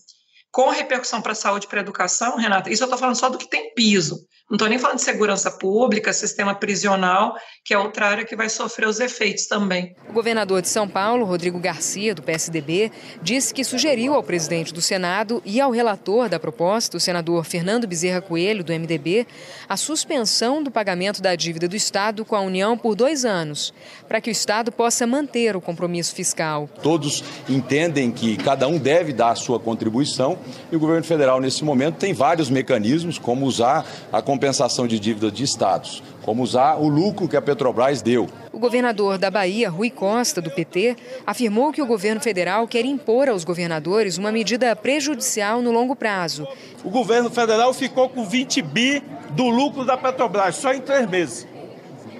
com 0.52 0.70
repercussão 0.70 1.20
para 1.20 1.32
a 1.32 1.34
saúde 1.34 1.66
e 1.66 1.68
para 1.68 1.80
a 1.80 1.82
educação, 1.82 2.36
Renata, 2.36 2.70
isso 2.70 2.82
eu 2.82 2.86
estou 2.86 2.98
falando 2.98 3.16
só 3.16 3.28
do 3.28 3.38
que 3.38 3.48
tem 3.48 3.74
piso, 3.74 4.24
Não 4.52 4.56
estou 4.56 4.68
nem 4.68 4.78
falando 4.78 4.98
de 4.98 5.04
segurança 5.04 5.50
pública, 5.50 6.12
sistema 6.12 6.54
prisional, 6.54 7.34
que 7.64 7.72
é 7.72 7.78
outra 7.78 8.08
área 8.08 8.22
que 8.22 8.36
vai 8.36 8.50
sofrer 8.50 8.86
os 8.86 9.00
efeitos 9.00 9.46
também. 9.46 9.96
O 10.06 10.12
governador 10.12 10.60
de 10.60 10.68
São 10.68 10.86
Paulo, 10.86 11.24
Rodrigo 11.24 11.58
Garcia, 11.58 12.14
do 12.14 12.22
PSDB, 12.22 12.92
disse 13.22 13.54
que 13.54 13.64
sugeriu 13.64 14.12
ao 14.12 14.22
presidente 14.22 14.74
do 14.74 14.82
Senado 14.82 15.40
e 15.46 15.58
ao 15.58 15.70
relator 15.70 16.28
da 16.28 16.38
proposta, 16.38 16.98
o 16.98 17.00
senador 17.00 17.46
Fernando 17.46 17.86
Bezerra 17.86 18.20
Coelho, 18.20 18.62
do 18.62 18.74
MDB, 18.74 19.26
a 19.66 19.78
suspensão 19.78 20.62
do 20.62 20.70
pagamento 20.70 21.22
da 21.22 21.34
dívida 21.34 21.66
do 21.66 21.74
Estado 21.74 22.22
com 22.22 22.36
a 22.36 22.42
União 22.42 22.76
por 22.76 22.94
dois 22.94 23.24
anos, 23.24 23.72
para 24.06 24.20
que 24.20 24.28
o 24.28 24.32
Estado 24.32 24.70
possa 24.70 25.06
manter 25.06 25.56
o 25.56 25.62
compromisso 25.62 26.14
fiscal. 26.14 26.68
Todos 26.82 27.24
entendem 27.48 28.10
que 28.10 28.36
cada 28.36 28.68
um 28.68 28.76
deve 28.76 29.14
dar 29.14 29.30
a 29.30 29.34
sua 29.34 29.58
contribuição 29.58 30.38
e 30.70 30.76
o 30.76 30.78
governo 30.78 31.04
federal, 31.04 31.40
nesse 31.40 31.64
momento, 31.64 31.96
tem 31.96 32.12
vários 32.12 32.50
mecanismos, 32.50 33.18
como 33.18 33.46
usar 33.46 33.86
a 34.12 34.20
compensação 34.20 34.41
de 34.88 34.98
dívida 34.98 35.30
de 35.30 35.44
estados, 35.44 36.02
como 36.22 36.42
usar 36.42 36.74
o 36.76 36.88
lucro 36.88 37.28
que 37.28 37.36
a 37.36 37.42
Petrobras 37.42 38.02
deu. 38.02 38.28
O 38.52 38.58
governador 38.58 39.16
da 39.16 39.30
Bahia, 39.30 39.70
Rui 39.70 39.88
Costa, 39.88 40.40
do 40.40 40.50
PT, 40.50 40.96
afirmou 41.24 41.72
que 41.72 41.80
o 41.80 41.86
governo 41.86 42.20
federal 42.20 42.66
quer 42.66 42.84
impor 42.84 43.28
aos 43.28 43.44
governadores 43.44 44.18
uma 44.18 44.32
medida 44.32 44.74
prejudicial 44.74 45.62
no 45.62 45.70
longo 45.70 45.94
prazo. 45.94 46.46
O 46.82 46.90
governo 46.90 47.30
federal 47.30 47.72
ficou 47.72 48.08
com 48.08 48.24
20 48.24 48.62
bi 48.62 49.02
do 49.30 49.48
lucro 49.48 49.84
da 49.84 49.96
Petrobras 49.96 50.56
só 50.56 50.72
em 50.72 50.80
três 50.80 51.08
meses. 51.08 51.46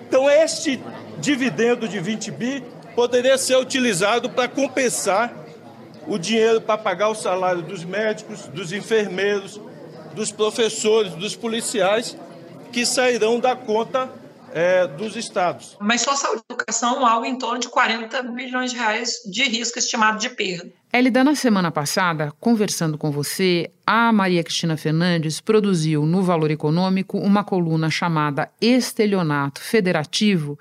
Então, 0.07 0.31
este 0.31 0.81
dividendo 1.19 1.88
de 1.88 1.99
20 1.99 2.31
bi 2.31 2.62
poderia 2.95 3.37
ser 3.37 3.57
utilizado 3.57 4.31
para 4.31 4.47
compensar 4.47 5.33
o 6.07 6.19
dinheiro 6.19 6.61
para 6.61 6.79
pagar 6.79 7.09
o 7.09 7.14
salário 7.14 7.62
dos 7.62 7.85
médicos, 7.85 8.47
dos 8.49 8.73
enfermeiros, 8.73 9.61
dos 10.14 10.31
professores, 10.33 11.14
dos 11.14 11.35
policiais, 11.37 12.16
que 12.73 12.87
sairão 12.87 13.38
da 13.38 13.54
conta 13.54 14.11
é, 14.52 14.87
dos 14.87 15.16
estados. 15.16 15.76
Mas 15.81 16.02
só 16.02 16.14
saúde 16.14 16.42
e 16.49 16.52
educação, 16.52 17.07
algo 17.07 17.25
em 17.25 17.37
torno 17.37 17.59
de 17.59 17.69
40 17.69 18.23
bilhões 18.23 18.71
de 18.71 18.76
reais 18.76 19.23
de 19.31 19.45
risco 19.45 19.78
estimado 19.78 20.19
de 20.19 20.28
perda. 20.31 20.73
Elida, 20.94 21.25
na 21.25 21.34
semana 21.34 21.70
passada, 21.70 22.30
conversando 22.38 22.99
com 22.99 23.11
você, 23.11 23.70
a 23.87 24.12
Maria 24.12 24.44
Cristina 24.44 24.76
Fernandes 24.76 25.40
produziu 25.40 26.04
no 26.04 26.22
Valor 26.22 26.50
Econômico 26.50 27.16
uma 27.18 27.42
coluna 27.42 27.88
chamada 27.88 28.50
Estelionato 28.61 29.62
Federativo, 29.62 30.58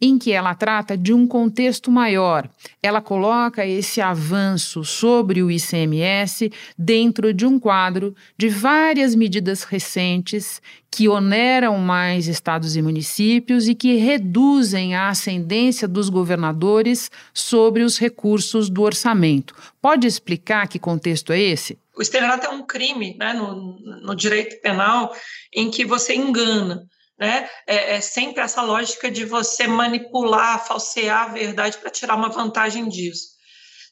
em 0.00 0.18
que 0.18 0.32
ela 0.32 0.54
trata 0.54 0.96
de 0.96 1.12
um 1.12 1.26
contexto 1.26 1.90
maior. 1.90 2.48
Ela 2.82 3.02
coloca 3.02 3.66
esse 3.66 4.00
avanço 4.00 4.84
sobre 4.84 5.42
o 5.42 5.50
ICMS 5.50 6.50
dentro 6.78 7.34
de 7.34 7.44
um 7.44 7.60
quadro 7.60 8.16
de 8.38 8.48
várias 8.48 9.14
medidas 9.14 9.64
recentes 9.64 10.62
que 10.90 11.08
oneram 11.08 11.76
mais 11.78 12.28
estados 12.28 12.76
e 12.76 12.82
municípios 12.82 13.68
e 13.68 13.74
que 13.74 13.96
reduzem 13.96 14.94
a 14.94 15.08
ascendência 15.08 15.88
dos 15.88 16.08
governadores 16.08 17.10
sobre 17.32 17.82
os 17.82 17.98
recursos 17.98 18.70
do 18.70 18.82
orçamento. 18.82 19.54
Pode 19.84 20.06
explicar 20.06 20.66
que 20.66 20.78
contexto 20.78 21.30
é 21.30 21.38
esse? 21.38 21.78
O 21.94 22.00
estelionato 22.00 22.46
é 22.46 22.48
um 22.48 22.64
crime 22.64 23.14
né, 23.18 23.34
no, 23.34 23.78
no 24.00 24.16
direito 24.16 24.58
penal 24.62 25.14
em 25.54 25.70
que 25.70 25.84
você 25.84 26.14
engana. 26.14 26.86
Né? 27.20 27.46
É, 27.66 27.96
é, 27.96 28.00
sempre 28.00 28.42
essa 28.42 28.62
lógica 28.62 29.10
de 29.10 29.26
você 29.26 29.66
manipular, 29.66 30.66
falsear 30.66 31.24
a 31.24 31.32
verdade 31.34 31.76
para 31.76 31.90
tirar 31.90 32.14
uma 32.14 32.30
vantagem 32.30 32.88
disso. 32.88 33.34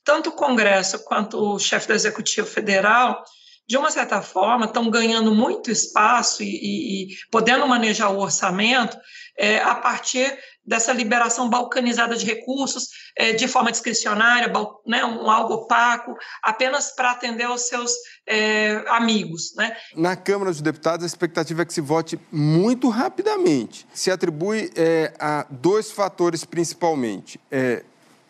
Tanto 0.03 0.31
o 0.31 0.33
Congresso 0.33 1.05
quanto 1.05 1.37
o 1.37 1.59
chefe 1.59 1.89
do 1.89 1.93
Executivo 1.93 2.47
Federal, 2.47 3.23
de 3.69 3.77
uma 3.77 3.91
certa 3.91 4.23
forma, 4.23 4.65
estão 4.65 4.89
ganhando 4.89 5.35
muito 5.35 5.71
espaço 5.71 6.43
e, 6.43 6.47
e, 6.47 7.03
e 7.03 7.17
podendo 7.31 7.69
manejar 7.69 8.11
o 8.11 8.19
orçamento 8.19 8.97
é, 9.37 9.59
a 9.59 9.75
partir 9.75 10.39
dessa 10.65 10.93
liberação 10.93 11.49
balcanizada 11.49 12.17
de 12.17 12.25
recursos 12.25 12.89
é, 13.17 13.33
de 13.33 13.49
forma 13.49 13.73
discricionária, 13.73 14.53
né, 14.87 15.05
um 15.05 15.31
algo 15.31 15.55
opaco, 15.55 16.17
apenas 16.43 16.95
para 16.95 17.11
atender 17.11 17.45
aos 17.45 17.63
seus 17.63 17.91
é, 18.27 18.85
amigos. 18.89 19.55
Né? 19.57 19.77
Na 19.97 20.15
Câmara 20.17 20.51
dos 20.51 20.61
Deputados, 20.61 21.05
a 21.05 21.07
expectativa 21.07 21.63
é 21.63 21.65
que 21.65 21.75
se 21.75 21.81
vote 21.81 22.19
muito 22.31 22.89
rapidamente. 22.89 23.87
Se 23.93 24.11
atribui 24.11 24.71
é, 24.77 25.13
a 25.19 25.47
dois 25.51 25.91
fatores 25.91 26.45
principalmente: 26.45 27.41
é, 27.51 27.83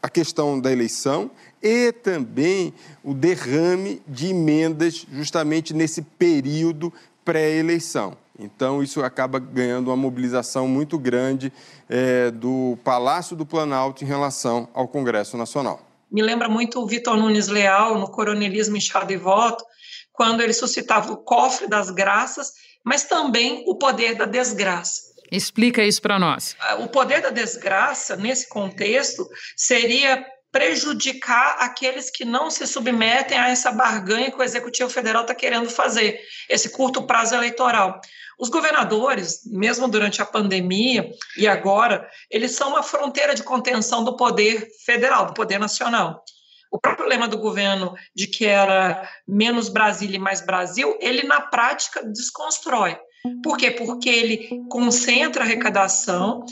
a 0.02 0.08
questão 0.08 0.60
da 0.60 0.72
eleição 0.72 1.30
e 1.62 1.92
também 1.92 2.74
o 3.04 3.14
derrame 3.14 4.02
de 4.08 4.28
emendas 4.28 5.06
justamente 5.12 5.72
nesse 5.72 6.02
período 6.02 6.92
pré-eleição. 7.24 8.16
Então, 8.42 8.82
isso 8.82 9.02
acaba 9.02 9.38
ganhando 9.38 9.88
uma 9.88 9.96
mobilização 9.96 10.66
muito 10.66 10.98
grande 10.98 11.52
é, 11.88 12.30
do 12.30 12.78
Palácio 12.84 13.36
do 13.36 13.46
Planalto 13.46 14.04
em 14.04 14.06
relação 14.06 14.68
ao 14.74 14.88
Congresso 14.88 15.36
Nacional. 15.36 15.80
Me 16.10 16.22
lembra 16.22 16.48
muito 16.48 16.80
o 16.80 16.86
Vitor 16.86 17.16
Nunes 17.16 17.48
Leal, 17.48 17.98
no 17.98 18.10
Coronelismo 18.10 18.76
Inchado 18.76 19.12
e 19.12 19.16
Voto, 19.16 19.64
quando 20.12 20.42
ele 20.42 20.52
suscitava 20.52 21.12
o 21.12 21.16
cofre 21.16 21.66
das 21.66 21.90
graças, 21.90 22.52
mas 22.84 23.04
também 23.04 23.64
o 23.66 23.76
poder 23.76 24.14
da 24.14 24.26
desgraça. 24.26 25.12
Explica 25.30 25.82
isso 25.82 26.02
para 26.02 26.18
nós. 26.18 26.54
O 26.80 26.88
poder 26.88 27.22
da 27.22 27.30
desgraça, 27.30 28.16
nesse 28.16 28.46
contexto, 28.50 29.26
seria 29.56 30.22
prejudicar 30.52 31.56
aqueles 31.58 32.10
que 32.10 32.26
não 32.26 32.50
se 32.50 32.66
submetem 32.66 33.38
a 33.38 33.48
essa 33.48 33.72
barganha 33.72 34.30
que 34.30 34.38
o 34.38 34.42
Executivo 34.42 34.90
Federal 34.90 35.22
está 35.22 35.34
querendo 35.34 35.70
fazer, 35.70 36.20
esse 36.48 36.68
curto 36.68 37.02
prazo 37.04 37.34
eleitoral. 37.34 37.98
Os 38.38 38.50
governadores, 38.50 39.40
mesmo 39.46 39.88
durante 39.88 40.20
a 40.20 40.26
pandemia 40.26 41.10
e 41.38 41.48
agora, 41.48 42.06
eles 42.30 42.52
são 42.52 42.70
uma 42.70 42.82
fronteira 42.82 43.34
de 43.34 43.42
contenção 43.42 44.04
do 44.04 44.14
poder 44.14 44.68
federal, 44.84 45.26
do 45.26 45.34
poder 45.34 45.58
nacional. 45.58 46.22
O 46.70 46.78
próprio 46.78 47.08
lema 47.08 47.28
do 47.28 47.38
governo 47.38 47.94
de 48.14 48.26
que 48.26 48.44
era 48.44 49.08
menos 49.26 49.68
Brasília 49.68 50.16
e 50.16 50.20
mais 50.20 50.40
Brasil, 50.40 50.96
ele 51.00 51.22
na 51.22 51.40
prática 51.40 52.04
desconstrói. 52.04 52.98
Por 53.42 53.56
quê? 53.56 53.70
Porque 53.70 54.08
ele 54.08 54.64
concentra 54.68 55.44
a 55.44 55.46
arrecadação, 55.46 56.44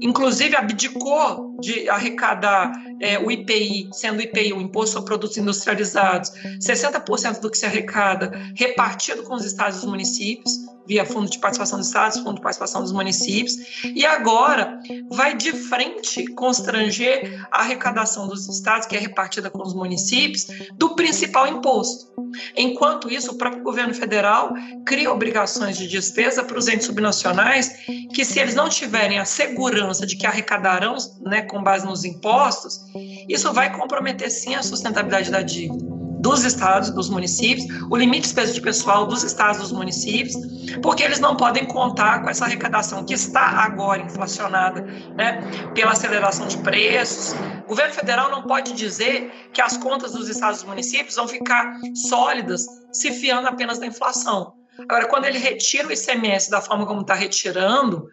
inclusive 0.00 0.54
abdicou 0.54 1.56
de 1.58 1.88
arrecadar 1.88 2.70
é, 3.00 3.18
o 3.18 3.30
IPI, 3.30 3.88
sendo 3.92 4.18
o 4.18 4.22
IPI 4.22 4.52
o 4.52 4.60
Imposto 4.60 4.94
sobre 4.94 5.06
Produtos 5.06 5.36
Industrializados, 5.36 6.30
60% 6.60 7.40
do 7.40 7.50
que 7.50 7.58
se 7.58 7.66
arrecada 7.66 8.32
repartido 8.54 9.22
com 9.22 9.34
os 9.34 9.44
estados 9.44 9.76
e 9.76 9.80
os 9.80 9.86
municípios, 9.86 10.52
via 10.88 11.04
Fundo 11.04 11.28
de 11.28 11.38
Participação 11.38 11.78
dos 11.78 11.88
Estados, 11.88 12.18
Fundo 12.18 12.36
de 12.36 12.40
Participação 12.40 12.82
dos 12.82 12.92
Municípios, 12.92 13.84
e 13.84 14.06
agora 14.06 14.80
vai 15.10 15.36
de 15.36 15.52
frente 15.52 16.26
constranger 16.28 17.46
a 17.50 17.60
arrecadação 17.60 18.26
dos 18.26 18.48
estados, 18.48 18.86
que 18.86 18.96
é 18.96 18.98
repartida 18.98 19.50
com 19.50 19.62
os 19.62 19.74
municípios, 19.74 20.46
do 20.74 20.94
principal 20.94 21.46
imposto. 21.46 22.08
Enquanto 22.56 23.10
isso, 23.10 23.32
o 23.32 23.34
próprio 23.34 23.62
governo 23.62 23.94
federal 23.94 24.54
cria 24.86 25.12
obrigações 25.12 25.76
de 25.76 25.86
despesa 25.86 26.42
para 26.42 26.58
os 26.58 26.66
entes 26.68 26.86
subnacionais, 26.86 27.76
que 28.14 28.24
se 28.24 28.40
eles 28.40 28.54
não 28.54 28.68
tiverem 28.68 29.18
a 29.18 29.26
segurança 29.26 30.06
de 30.06 30.16
que 30.16 30.26
arrecadarão 30.26 30.96
né, 31.20 31.42
com 31.42 31.62
base 31.62 31.84
nos 31.84 32.04
impostos, 32.04 32.80
isso 33.28 33.52
vai 33.52 33.76
comprometer 33.76 34.30
sim 34.30 34.54
a 34.54 34.62
sustentabilidade 34.62 35.30
da 35.30 35.42
dívida 35.42 35.97
dos 36.18 36.44
estados, 36.44 36.90
dos 36.90 37.08
municípios, 37.08 37.66
o 37.90 37.96
limite 37.96 38.22
de 38.22 38.26
despesa 38.26 38.52
de 38.52 38.60
pessoal 38.60 39.06
dos 39.06 39.22
estados, 39.22 39.60
dos 39.60 39.72
municípios, 39.72 40.34
porque 40.82 41.02
eles 41.02 41.20
não 41.20 41.36
podem 41.36 41.64
contar 41.64 42.22
com 42.22 42.30
essa 42.30 42.44
arrecadação 42.44 43.04
que 43.04 43.14
está 43.14 43.40
agora 43.40 44.02
inflacionada, 44.02 44.82
né, 45.16 45.40
pela 45.74 45.92
aceleração 45.92 46.46
de 46.46 46.58
preços. 46.58 47.34
O 47.64 47.68
governo 47.68 47.94
federal 47.94 48.30
não 48.30 48.42
pode 48.42 48.72
dizer 48.72 49.30
que 49.52 49.62
as 49.62 49.76
contas 49.76 50.12
dos 50.12 50.28
estados 50.28 50.62
e 50.62 50.66
municípios 50.66 51.14
vão 51.14 51.28
ficar 51.28 51.78
sólidas 52.08 52.66
se 52.92 53.12
fiando 53.12 53.48
apenas 53.48 53.78
da 53.78 53.86
inflação. 53.86 54.54
Agora, 54.80 55.06
quando 55.06 55.24
ele 55.24 55.38
retira 55.38 55.88
o 55.88 55.92
ICMS 55.92 56.50
da 56.50 56.60
forma 56.60 56.86
como 56.86 57.00
está 57.00 57.14
retirando, 57.14 58.08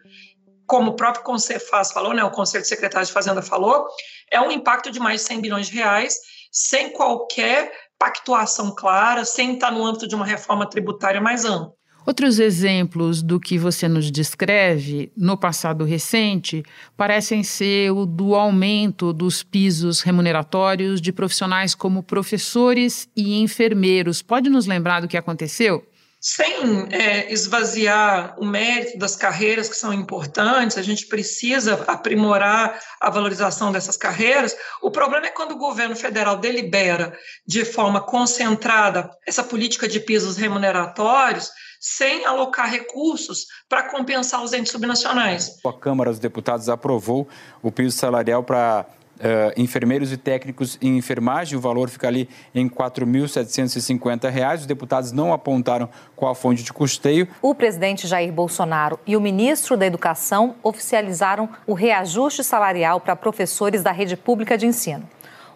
como 0.66 0.90
o 0.90 0.96
próprio 0.96 1.22
Concefaz 1.22 1.92
falou, 1.92 2.12
né, 2.12 2.24
o 2.24 2.30
Conselho 2.30 2.62
de 2.62 2.68
Secretários 2.68 3.08
de 3.08 3.14
Fazenda 3.14 3.40
falou, 3.40 3.86
é 4.30 4.40
um 4.40 4.50
impacto 4.50 4.90
de 4.90 4.98
mais 4.98 5.20
de 5.20 5.28
100 5.28 5.40
bilhões 5.40 5.66
de 5.68 5.76
reais, 5.76 6.16
sem 6.50 6.90
qualquer 6.90 7.70
pactuação 7.98 8.74
clara, 8.74 9.24
sem 9.24 9.54
estar 9.54 9.70
no 9.70 9.84
âmbito 9.84 10.06
de 10.06 10.14
uma 10.14 10.26
reforma 10.26 10.68
tributária 10.68 11.20
mais 11.20 11.44
ampla. 11.44 11.74
Outros 12.06 12.38
exemplos 12.38 13.20
do 13.20 13.40
que 13.40 13.58
você 13.58 13.88
nos 13.88 14.12
descreve 14.12 15.10
no 15.16 15.36
passado 15.36 15.84
recente 15.84 16.62
parecem 16.96 17.42
ser 17.42 17.90
o 17.90 18.06
do 18.06 18.36
aumento 18.36 19.12
dos 19.12 19.42
pisos 19.42 20.02
remuneratórios 20.02 21.00
de 21.00 21.12
profissionais 21.12 21.74
como 21.74 22.04
professores 22.04 23.08
e 23.16 23.40
enfermeiros. 23.40 24.22
Pode 24.22 24.48
nos 24.48 24.66
lembrar 24.66 25.00
do 25.00 25.08
que 25.08 25.16
aconteceu? 25.16 25.84
Sem 26.28 26.88
é, 26.90 27.32
esvaziar 27.32 28.34
o 28.36 28.44
mérito 28.44 28.98
das 28.98 29.14
carreiras 29.14 29.68
que 29.68 29.76
são 29.76 29.92
importantes, 29.92 30.76
a 30.76 30.82
gente 30.82 31.06
precisa 31.06 31.84
aprimorar 31.86 32.80
a 33.00 33.08
valorização 33.08 33.70
dessas 33.70 33.96
carreiras. 33.96 34.56
O 34.82 34.90
problema 34.90 35.26
é 35.26 35.30
quando 35.30 35.52
o 35.52 35.56
governo 35.56 35.94
federal 35.94 36.36
delibera 36.36 37.16
de 37.46 37.64
forma 37.64 38.00
concentrada 38.00 39.08
essa 39.24 39.44
política 39.44 39.86
de 39.86 40.00
pisos 40.00 40.36
remuneratórios 40.36 41.48
sem 41.80 42.26
alocar 42.26 42.68
recursos 42.68 43.46
para 43.68 43.84
compensar 43.84 44.42
os 44.42 44.52
entes 44.52 44.72
subnacionais. 44.72 45.60
A 45.64 45.72
Câmara 45.72 46.10
dos 46.10 46.18
Deputados 46.18 46.68
aprovou 46.68 47.28
o 47.62 47.70
piso 47.70 47.96
salarial 47.96 48.42
para 48.42 48.84
Uh, 49.16 49.50
enfermeiros 49.56 50.12
e 50.12 50.16
técnicos 50.18 50.76
em 50.82 50.98
enfermagem, 50.98 51.56
o 51.56 51.60
valor 51.60 51.88
fica 51.88 52.06
ali 52.06 52.28
em 52.54 52.66
R$ 52.66 52.70
4.750. 52.70 54.58
Os 54.58 54.66
deputados 54.66 55.10
não 55.10 55.32
apontaram 55.32 55.88
qual 56.14 56.32
a 56.32 56.34
fonte 56.34 56.62
de 56.62 56.70
custeio. 56.70 57.26
O 57.40 57.54
presidente 57.54 58.06
Jair 58.06 58.30
Bolsonaro 58.30 59.00
e 59.06 59.16
o 59.16 59.20
ministro 59.20 59.74
da 59.74 59.86
Educação 59.86 60.56
oficializaram 60.62 61.48
o 61.66 61.72
reajuste 61.72 62.44
salarial 62.44 63.00
para 63.00 63.16
professores 63.16 63.82
da 63.82 63.90
rede 63.90 64.16
pública 64.16 64.58
de 64.58 64.66
ensino. 64.66 65.08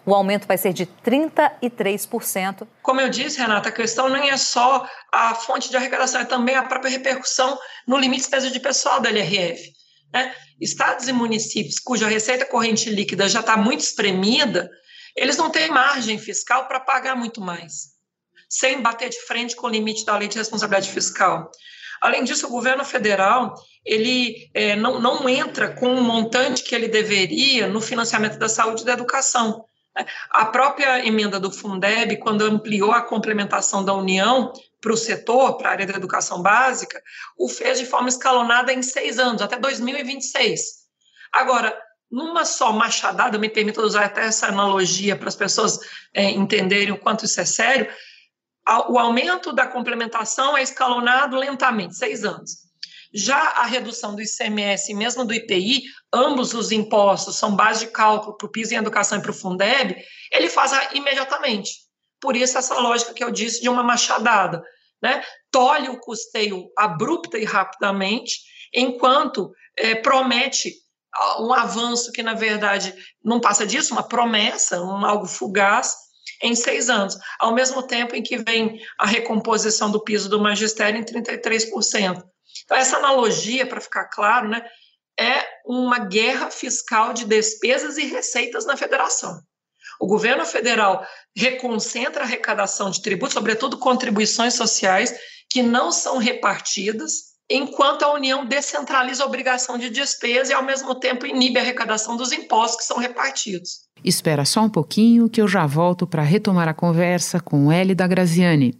O 0.05 0.15
aumento 0.15 0.47
vai 0.47 0.57
ser 0.57 0.73
de 0.73 0.87
33%. 1.05 2.67
Como 2.81 2.99
eu 2.99 3.09
disse, 3.09 3.39
Renata, 3.39 3.69
a 3.69 3.71
questão 3.71 4.09
nem 4.09 4.31
é 4.31 4.37
só 4.37 4.87
a 5.11 5.35
fonte 5.35 5.69
de 5.69 5.77
arrecadação, 5.77 6.21
é 6.21 6.25
também 6.25 6.55
a 6.55 6.63
própria 6.63 6.89
repercussão 6.89 7.57
no 7.87 7.97
limite 7.97 8.23
de 8.23 8.29
despesa 8.29 8.49
de 8.49 8.59
pessoal 8.59 8.99
da 8.99 9.09
LRF. 9.09 9.73
Né? 10.13 10.35
Estados 10.59 11.07
e 11.07 11.13
municípios 11.13 11.79
cuja 11.79 12.07
receita 12.07 12.45
corrente 12.45 12.89
líquida 12.89 13.29
já 13.29 13.39
está 13.39 13.55
muito 13.55 13.81
espremida, 13.81 14.69
eles 15.15 15.37
não 15.37 15.49
têm 15.49 15.69
margem 15.69 16.17
fiscal 16.17 16.67
para 16.67 16.79
pagar 16.79 17.15
muito 17.15 17.41
mais, 17.41 17.91
sem 18.49 18.81
bater 18.81 19.09
de 19.09 19.19
frente 19.21 19.55
com 19.55 19.67
o 19.67 19.69
limite 19.69 20.05
da 20.05 20.17
lei 20.17 20.27
de 20.27 20.37
responsabilidade 20.37 20.89
fiscal. 20.89 21.51
Além 22.01 22.23
disso, 22.23 22.47
o 22.47 22.51
governo 22.51 22.83
federal 22.83 23.53
ele 23.85 24.49
é, 24.53 24.75
não, 24.75 24.99
não 24.99 25.29
entra 25.29 25.69
com 25.69 25.93
o 25.93 26.03
montante 26.03 26.63
que 26.63 26.73
ele 26.73 26.87
deveria 26.87 27.67
no 27.67 27.79
financiamento 27.79 28.37
da 28.37 28.49
saúde 28.49 28.81
e 28.81 28.85
da 28.85 28.93
educação. 28.93 29.65
Né? 29.95 30.05
A 30.29 30.45
própria 30.45 31.05
emenda 31.05 31.39
do 31.39 31.51
Fundeb, 31.51 32.17
quando 32.17 32.43
ampliou 32.43 32.91
a 32.91 33.01
complementação 33.01 33.83
da 33.85 33.93
União, 33.93 34.51
para 34.81 34.93
o 34.93 34.97
setor, 34.97 35.57
para 35.57 35.69
a 35.69 35.71
área 35.73 35.85
da 35.85 35.93
educação 35.93 36.41
básica, 36.41 37.01
o 37.37 37.47
fez 37.47 37.79
de 37.79 37.85
forma 37.85 38.09
escalonada 38.09 38.73
em 38.73 38.81
seis 38.81 39.19
anos, 39.19 39.41
até 39.41 39.57
2026. 39.57 40.61
Agora, 41.31 41.79
numa 42.11 42.43
só 42.43 42.73
machadada, 42.73 43.37
me 43.37 43.47
permito 43.47 43.81
usar 43.81 44.05
até 44.05 44.25
essa 44.25 44.47
analogia 44.47 45.15
para 45.15 45.29
as 45.29 45.35
pessoas 45.35 45.79
é, 46.13 46.29
entenderem 46.31 46.91
o 46.91 46.97
quanto 46.97 47.23
isso 47.25 47.39
é 47.39 47.45
sério, 47.45 47.87
o 48.89 48.99
aumento 48.99 49.53
da 49.53 49.67
complementação 49.67 50.57
é 50.57 50.61
escalonado 50.61 51.37
lentamente, 51.37 51.95
seis 51.95 52.23
anos. 52.23 52.71
Já 53.13 53.37
a 53.37 53.65
redução 53.65 54.15
do 54.15 54.21
ICMS 54.21 54.91
e 54.91 54.95
mesmo 54.95 55.25
do 55.25 55.33
IPI, 55.33 55.83
ambos 56.13 56.53
os 56.53 56.71
impostos 56.71 57.35
são 57.35 57.55
base 57.55 57.85
de 57.85 57.91
cálculo 57.91 58.37
para 58.37 58.45
o 58.47 58.49
PIS 58.49 58.71
em 58.71 58.77
educação 58.77 59.17
e 59.17 59.21
para 59.21 59.31
o 59.31 59.33
Fundeb, 59.33 59.95
ele 60.31 60.49
faz 60.49 60.71
imediatamente. 60.93 61.71
Por 62.21 62.35
isso, 62.35 62.57
essa 62.57 62.79
lógica 62.79 63.13
que 63.13 63.23
eu 63.23 63.31
disse 63.31 63.61
de 63.61 63.69
uma 63.69 63.83
machadada, 63.83 64.63
né? 65.01 65.23
Tolhe 65.49 65.89
o 65.89 65.99
custeio 65.99 66.69
abrupta 66.77 67.37
e 67.37 67.43
rapidamente, 67.43 68.39
enquanto 68.73 69.51
é, 69.77 69.95
promete 69.95 70.73
um 71.39 71.51
avanço 71.51 72.11
que, 72.11 72.23
na 72.23 72.33
verdade, 72.33 72.95
não 73.23 73.41
passa 73.41 73.65
disso, 73.65 73.93
uma 73.93 74.07
promessa, 74.07 74.81
um 74.81 75.05
algo 75.05 75.25
fugaz, 75.25 75.95
em 76.41 76.55
seis 76.55 76.89
anos, 76.89 77.17
ao 77.39 77.53
mesmo 77.53 77.83
tempo 77.83 78.15
em 78.15 78.23
que 78.23 78.37
vem 78.37 78.79
a 78.97 79.05
recomposição 79.05 79.91
do 79.91 80.03
piso 80.03 80.29
do 80.29 80.39
magistério 80.39 80.99
em 80.99 81.03
33%. 81.03 82.23
Então, 82.63 82.77
essa 82.77 82.97
analogia, 82.97 83.65
para 83.65 83.81
ficar 83.81 84.05
claro, 84.05 84.47
né, 84.47 84.63
é 85.19 85.45
uma 85.65 85.99
guerra 85.99 86.49
fiscal 86.49 87.13
de 87.13 87.25
despesas 87.25 87.97
e 87.97 88.05
receitas 88.05 88.65
na 88.65 88.77
federação. 88.77 89.39
O 89.99 90.07
governo 90.07 90.45
federal 90.45 91.05
reconcentra 91.35 92.21
a 92.21 92.25
arrecadação 92.25 92.89
de 92.89 93.01
tributos, 93.01 93.33
sobretudo 93.33 93.77
contribuições 93.77 94.53
sociais, 94.53 95.13
que 95.49 95.61
não 95.61 95.91
são 95.91 96.17
repartidas, 96.17 97.31
enquanto 97.49 98.03
a 98.03 98.13
União 98.13 98.45
descentraliza 98.45 99.23
a 99.23 99.25
obrigação 99.25 99.77
de 99.77 99.89
despesa 99.89 100.51
e, 100.51 100.55
ao 100.55 100.63
mesmo 100.63 100.95
tempo, 100.95 101.25
inibe 101.25 101.59
a 101.59 101.61
arrecadação 101.61 102.15
dos 102.15 102.31
impostos 102.31 102.77
que 102.77 102.85
são 102.85 102.97
repartidos. 102.97 103.81
Espera 104.03 104.45
só 104.45 104.61
um 104.61 104.69
pouquinho 104.69 105.29
que 105.29 105.41
eu 105.41 105.47
já 105.47 105.65
volto 105.67 106.07
para 106.07 106.23
retomar 106.23 106.67
a 106.67 106.73
conversa 106.73 107.39
com 107.39 107.71
L 107.71 107.93
da 107.93 108.07
Graziani. 108.07 108.73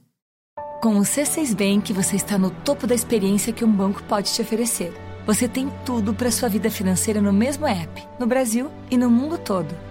Com 0.82 0.98
o 0.98 1.02
C6 1.02 1.54
Bank, 1.54 1.94
você 1.94 2.16
está 2.16 2.40
no 2.40 2.50
topo 2.50 2.88
da 2.88 2.96
experiência 2.96 3.54
que 3.54 3.64
um 3.64 3.72
banco 3.72 4.02
pode 4.04 4.34
te 4.34 4.42
oferecer. 4.42 4.92
Você 5.28 5.48
tem 5.48 5.72
tudo 5.86 6.14
para 6.16 6.32
sua 6.32 6.50
vida 6.50 6.72
financeira 6.72 7.22
no 7.22 7.32
mesmo 7.32 7.68
app, 7.68 8.08
no 8.20 8.26
Brasil 8.26 8.72
e 8.90 8.98
no 8.98 9.08
mundo 9.08 9.38
todo 9.38 9.91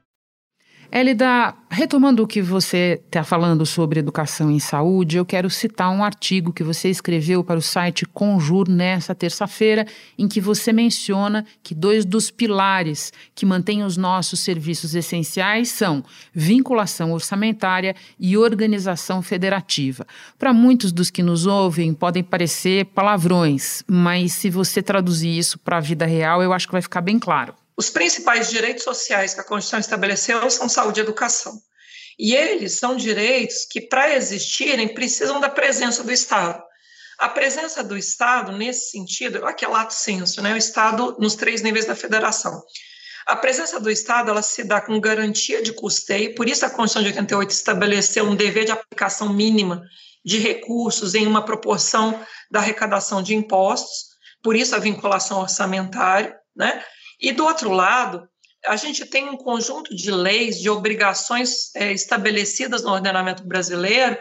Elida, 0.93 1.55
retomando 1.69 2.21
o 2.21 2.27
que 2.27 2.41
você 2.41 3.01
está 3.05 3.23
falando 3.23 3.65
sobre 3.65 4.01
educação 4.01 4.51
em 4.51 4.59
saúde, 4.59 5.15
eu 5.15 5.25
quero 5.25 5.49
citar 5.49 5.89
um 5.89 6.03
artigo 6.03 6.51
que 6.51 6.65
você 6.65 6.89
escreveu 6.89 7.45
para 7.45 7.57
o 7.57 7.61
site 7.61 8.05
Conjur 8.05 8.69
nessa 8.69 9.15
terça-feira, 9.15 9.87
em 10.17 10.27
que 10.27 10.41
você 10.41 10.73
menciona 10.73 11.45
que 11.63 11.73
dois 11.73 12.03
dos 12.03 12.29
pilares 12.29 13.13
que 13.33 13.45
mantêm 13.45 13.85
os 13.85 13.95
nossos 13.95 14.41
serviços 14.41 14.93
essenciais 14.93 15.69
são 15.69 16.03
vinculação 16.33 17.13
orçamentária 17.13 17.95
e 18.19 18.37
organização 18.37 19.21
federativa. 19.21 20.05
Para 20.37 20.53
muitos 20.53 20.91
dos 20.91 21.09
que 21.09 21.23
nos 21.23 21.45
ouvem, 21.45 21.93
podem 21.93 22.21
parecer 22.21 22.83
palavrões, 22.87 23.81
mas 23.87 24.33
se 24.33 24.49
você 24.49 24.81
traduzir 24.81 25.37
isso 25.37 25.57
para 25.57 25.77
a 25.77 25.81
vida 25.81 26.05
real, 26.05 26.43
eu 26.43 26.51
acho 26.51 26.67
que 26.67 26.73
vai 26.73 26.81
ficar 26.81 26.99
bem 26.99 27.17
claro. 27.17 27.60
Os 27.81 27.89
principais 27.89 28.47
direitos 28.47 28.83
sociais 28.83 29.33
que 29.33 29.39
a 29.39 29.43
Constituição 29.43 29.79
estabeleceu 29.79 30.51
são 30.51 30.69
saúde 30.69 30.99
e 30.99 31.01
educação. 31.01 31.59
E 32.19 32.35
eles 32.35 32.77
são 32.77 32.95
direitos 32.95 33.65
que, 33.65 33.81
para 33.81 34.13
existirem, 34.13 34.93
precisam 34.93 35.39
da 35.39 35.49
presença 35.49 36.03
do 36.03 36.11
Estado. 36.11 36.61
A 37.17 37.27
presença 37.27 37.83
do 37.83 37.97
Estado, 37.97 38.51
nesse 38.51 38.91
sentido, 38.91 39.43
aqui 39.47 39.65
é 39.65 39.67
lato 39.67 39.95
senso, 39.95 40.43
né? 40.43 40.53
o 40.53 40.57
Estado 40.57 41.17
nos 41.19 41.33
três 41.33 41.63
níveis 41.63 41.85
da 41.85 41.95
federação. 41.95 42.61
A 43.25 43.35
presença 43.35 43.79
do 43.79 43.89
Estado 43.89 44.29
ela 44.29 44.43
se 44.43 44.63
dá 44.63 44.79
com 44.79 45.01
garantia 45.01 45.63
de 45.63 45.73
custeio, 45.73 46.35
por 46.35 46.47
isso 46.47 46.63
a 46.63 46.69
Constituição 46.69 47.01
de 47.01 47.07
88 47.07 47.49
estabeleceu 47.49 48.25
um 48.25 48.35
dever 48.35 48.65
de 48.65 48.73
aplicação 48.73 49.33
mínima 49.33 49.81
de 50.23 50.37
recursos 50.37 51.15
em 51.15 51.25
uma 51.25 51.43
proporção 51.43 52.23
da 52.51 52.59
arrecadação 52.59 53.23
de 53.23 53.33
impostos, 53.33 54.11
por 54.43 54.55
isso 54.55 54.75
a 54.75 54.79
vinculação 54.79 55.39
orçamentária, 55.39 56.37
né? 56.55 56.83
E 57.21 57.31
do 57.31 57.45
outro 57.45 57.71
lado, 57.71 58.27
a 58.65 58.75
gente 58.75 59.05
tem 59.05 59.29
um 59.29 59.37
conjunto 59.37 59.95
de 59.95 60.11
leis, 60.11 60.59
de 60.59 60.69
obrigações 60.69 61.73
é, 61.75 61.91
estabelecidas 61.91 62.83
no 62.83 62.91
ordenamento 62.91 63.43
brasileiro 63.43 64.17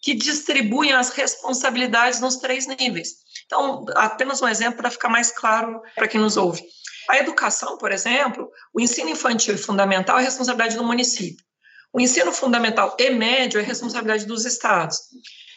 que 0.00 0.14
distribuem 0.14 0.92
as 0.92 1.10
responsabilidades 1.10 2.20
nos 2.20 2.36
três 2.36 2.66
níveis. 2.66 3.16
Então, 3.46 3.84
apenas 3.96 4.40
um 4.40 4.48
exemplo 4.48 4.78
para 4.78 4.90
ficar 4.90 5.08
mais 5.08 5.30
claro 5.30 5.80
para 5.94 6.06
quem 6.06 6.20
nos 6.20 6.36
ouve. 6.36 6.62
A 7.08 7.18
educação, 7.18 7.78
por 7.78 7.90
exemplo, 7.90 8.48
o 8.72 8.80
ensino 8.80 9.10
infantil 9.10 9.54
e 9.54 9.58
fundamental 9.58 10.18
é 10.18 10.22
responsabilidade 10.22 10.76
do 10.76 10.84
município. 10.84 11.44
O 11.92 12.00
ensino 12.00 12.32
fundamental 12.32 12.94
e 12.98 13.10
médio 13.10 13.58
é 13.58 13.62
responsabilidade 13.62 14.26
dos 14.26 14.44
estados. 14.44 14.98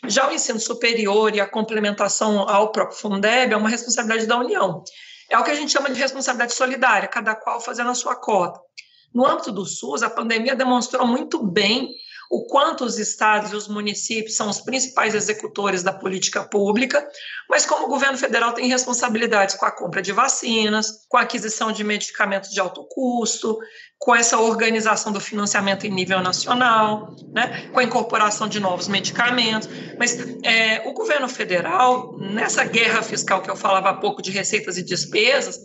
Já 0.08 0.28
o 0.28 0.34
ensino 0.34 0.60
superior 0.60 1.36
e 1.36 1.42
a 1.42 1.48
complementação 1.48 2.50
ao 2.50 2.72
próprio 2.72 2.98
Fundeb 2.98 3.54
é 3.54 3.58
uma 3.58 3.70
responsabilidade 3.70 4.26
da 4.26 4.40
União. 4.40 4.84
É 5.32 5.40
o 5.40 5.44
que 5.46 5.52
a 5.52 5.56
gente 5.56 5.72
chama 5.72 5.90
de 5.90 5.98
responsabilidade 5.98 6.54
solidária, 6.54 7.08
cada 7.08 7.34
qual 7.34 7.62
fazendo 7.62 7.90
a 7.90 7.96
sua 7.96 8.18
cota. 8.18 8.60
No 9.14 9.26
âmbito 9.26 9.50
do 9.50 9.66
SUS, 9.66 10.04
a 10.04 10.10
pandemia 10.10 10.56
demonstrou 10.58 11.08
muito 11.08 11.42
bem 11.42 11.90
o 12.32 12.46
quanto 12.46 12.86
os 12.86 12.98
estados 12.98 13.52
e 13.52 13.56
os 13.58 13.68
municípios 13.68 14.38
são 14.38 14.50
os 14.50 14.62
principais 14.62 15.14
executores 15.14 15.84
da 15.84 15.92
política 15.92 16.42
pública, 16.42 17.06
mas 17.50 17.66
como 17.66 17.86
o 17.86 17.90
governo 17.90 18.18
federal 18.18 18.54
tem 18.54 18.70
responsabilidades 18.70 19.56
com 19.56 19.66
a 19.66 19.72
compra 19.72 20.02
de 20.02 20.14
vacinas, 20.14 21.06
com 21.10 21.18
a 21.18 21.24
aquisição 21.24 21.74
de 21.74 21.84
medicamentos 21.84 22.50
de 22.50 22.62
alto 22.62 22.86
custo, 22.86 23.60
com 24.00 24.16
essa 24.16 24.40
organização 24.40 25.12
do 25.12 25.20
financiamento 25.20 25.86
em 25.86 25.90
nível 25.92 26.22
nacional, 26.22 27.14
né, 27.34 27.70
com 27.74 27.80
a 27.80 27.84
incorporação 27.84 28.48
de 28.48 28.62
novos 28.62 28.88
medicamentos. 28.88 29.68
Mas 30.00 30.18
é, 30.44 30.88
o 30.88 30.94
governo 30.94 31.28
federal, 31.28 32.18
nessa 32.18 32.64
guerra 32.64 33.04
fiscal 33.04 33.42
que 33.42 33.52
eu 33.52 33.58
falava 33.58 33.90
há 33.90 33.94
pouco 33.96 34.22
de 34.22 34.32
receitas 34.32 34.78
e 34.78 34.84
despesas, 34.84 35.60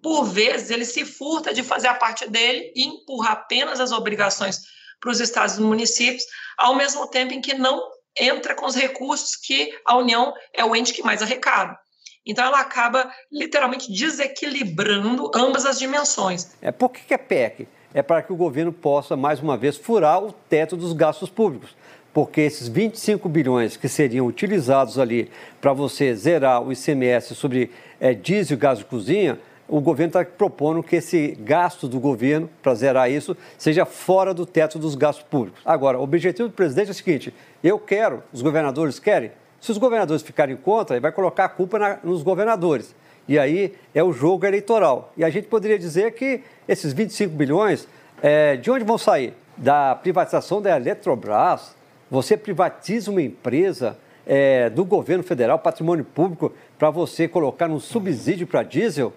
por 0.00 0.26
vezes 0.26 0.70
ele 0.70 0.84
se 0.84 1.04
furta 1.04 1.52
de 1.52 1.64
fazer 1.64 1.88
a 1.88 1.94
parte 1.94 2.30
dele 2.30 2.72
e 2.76 2.84
empurra 2.84 3.30
apenas 3.30 3.80
as 3.80 3.90
obrigações 3.90 4.60
para 5.04 5.12
os 5.12 5.20
estados 5.20 5.58
e 5.58 5.60
municípios, 5.60 6.24
ao 6.56 6.74
mesmo 6.74 7.06
tempo 7.06 7.34
em 7.34 7.40
que 7.42 7.52
não 7.54 7.80
entra 8.18 8.54
com 8.54 8.64
os 8.64 8.74
recursos 8.74 9.36
que 9.36 9.70
a 9.84 9.98
União 9.98 10.32
é 10.52 10.64
o 10.64 10.74
ente 10.74 10.94
que 10.94 11.02
mais 11.02 11.20
arrecada. 11.20 11.78
Então, 12.26 12.42
ela 12.42 12.58
acaba 12.58 13.12
literalmente 13.30 13.92
desequilibrando 13.92 15.30
ambas 15.34 15.66
as 15.66 15.78
dimensões. 15.78 16.52
É, 16.62 16.72
por 16.72 16.88
que 16.88 17.12
é 17.12 17.18
PEC? 17.18 17.68
É 17.92 18.02
para 18.02 18.22
que 18.22 18.32
o 18.32 18.36
governo 18.36 18.72
possa, 18.72 19.14
mais 19.14 19.40
uma 19.40 19.58
vez, 19.58 19.76
furar 19.76 20.24
o 20.24 20.32
teto 20.32 20.74
dos 20.74 20.94
gastos 20.94 21.28
públicos. 21.28 21.76
Porque 22.14 22.40
esses 22.40 22.66
25 22.66 23.28
bilhões 23.28 23.76
que 23.76 23.88
seriam 23.88 24.26
utilizados 24.26 24.98
ali 24.98 25.30
para 25.60 25.74
você 25.74 26.14
zerar 26.14 26.62
o 26.62 26.72
ICMS 26.72 27.34
sobre 27.34 27.70
é, 28.00 28.14
diesel 28.14 28.56
gás 28.56 28.78
de 28.78 28.86
cozinha, 28.86 29.38
o 29.68 29.80
governo 29.80 30.08
está 30.08 30.24
propondo 30.24 30.82
que 30.82 30.96
esse 30.96 31.36
gasto 31.40 31.88
do 31.88 31.98
governo 31.98 32.48
para 32.62 32.74
zerar 32.74 33.10
isso 33.10 33.36
seja 33.56 33.84
fora 33.84 34.34
do 34.34 34.44
teto 34.44 34.78
dos 34.78 34.94
gastos 34.94 35.24
públicos. 35.24 35.60
Agora, 35.64 35.98
o 35.98 36.02
objetivo 36.02 36.48
do 36.48 36.54
presidente 36.54 36.88
é 36.88 36.90
o 36.90 36.94
seguinte: 36.94 37.34
eu 37.62 37.78
quero, 37.78 38.22
os 38.32 38.42
governadores 38.42 38.98
querem, 38.98 39.30
se 39.60 39.70
os 39.70 39.78
governadores 39.78 40.22
ficarem 40.22 40.56
contra, 40.56 40.96
ele 40.96 41.00
vai 41.00 41.12
colocar 41.12 41.46
a 41.46 41.48
culpa 41.48 41.78
na, 41.78 41.98
nos 42.04 42.22
governadores. 42.22 42.94
E 43.26 43.38
aí 43.38 43.74
é 43.94 44.04
o 44.04 44.12
jogo 44.12 44.44
eleitoral. 44.44 45.10
E 45.16 45.24
a 45.24 45.30
gente 45.30 45.48
poderia 45.48 45.78
dizer 45.78 46.12
que 46.12 46.42
esses 46.68 46.92
25 46.92 47.34
bilhões, 47.34 47.88
é, 48.22 48.56
de 48.56 48.70
onde 48.70 48.84
vão 48.84 48.98
sair? 48.98 49.32
Da 49.56 49.94
privatização 49.94 50.60
da 50.60 50.76
Eletrobras. 50.76 51.74
Você 52.10 52.36
privatiza 52.36 53.10
uma 53.10 53.22
empresa 53.22 53.96
é, 54.26 54.68
do 54.68 54.84
governo 54.84 55.24
federal, 55.24 55.58
patrimônio 55.58 56.04
público, 56.04 56.52
para 56.78 56.90
você 56.90 57.26
colocar 57.26 57.70
um 57.70 57.80
subsídio 57.80 58.46
para 58.46 58.62
diesel, 58.62 59.12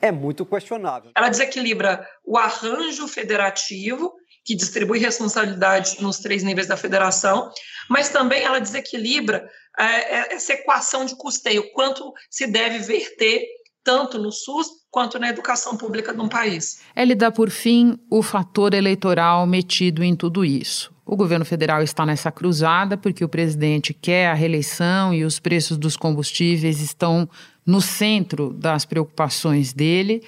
é 0.00 0.10
muito 0.10 0.44
questionável. 0.46 1.10
Ela 1.16 1.28
desequilibra 1.28 2.06
o 2.24 2.36
arranjo 2.36 3.06
federativo 3.08 4.12
que 4.44 4.54
distribui 4.54 4.98
responsabilidade 4.98 6.00
nos 6.00 6.18
três 6.18 6.42
níveis 6.42 6.66
da 6.66 6.76
federação, 6.76 7.50
mas 7.88 8.08
também 8.08 8.42
ela 8.42 8.58
desequilibra 8.58 9.46
é, 9.78 9.84
é, 9.84 10.34
essa 10.34 10.54
equação 10.54 11.04
de 11.04 11.16
custeio, 11.16 11.70
quanto 11.72 12.12
se 12.30 12.46
deve 12.46 12.78
verter 12.78 13.46
tanto 13.88 14.18
no 14.18 14.30
SUS 14.30 14.66
quanto 14.90 15.18
na 15.18 15.30
educação 15.30 15.74
pública 15.74 16.12
de 16.12 16.20
um 16.20 16.28
país. 16.28 16.82
Ele 16.94 17.14
dá 17.14 17.32
por 17.32 17.48
fim 17.48 17.98
o 18.10 18.22
fator 18.22 18.74
eleitoral 18.74 19.46
metido 19.46 20.04
em 20.04 20.14
tudo 20.14 20.44
isso. 20.44 20.92
O 21.06 21.16
governo 21.16 21.46
federal 21.46 21.82
está 21.82 22.04
nessa 22.04 22.30
cruzada 22.30 22.98
porque 22.98 23.24
o 23.24 23.28
presidente 23.30 23.94
quer 23.94 24.28
a 24.28 24.34
reeleição 24.34 25.14
e 25.14 25.24
os 25.24 25.38
preços 25.38 25.78
dos 25.78 25.96
combustíveis 25.96 26.82
estão 26.82 27.26
no 27.64 27.80
centro 27.80 28.52
das 28.52 28.84
preocupações 28.84 29.72
dele. 29.72 30.22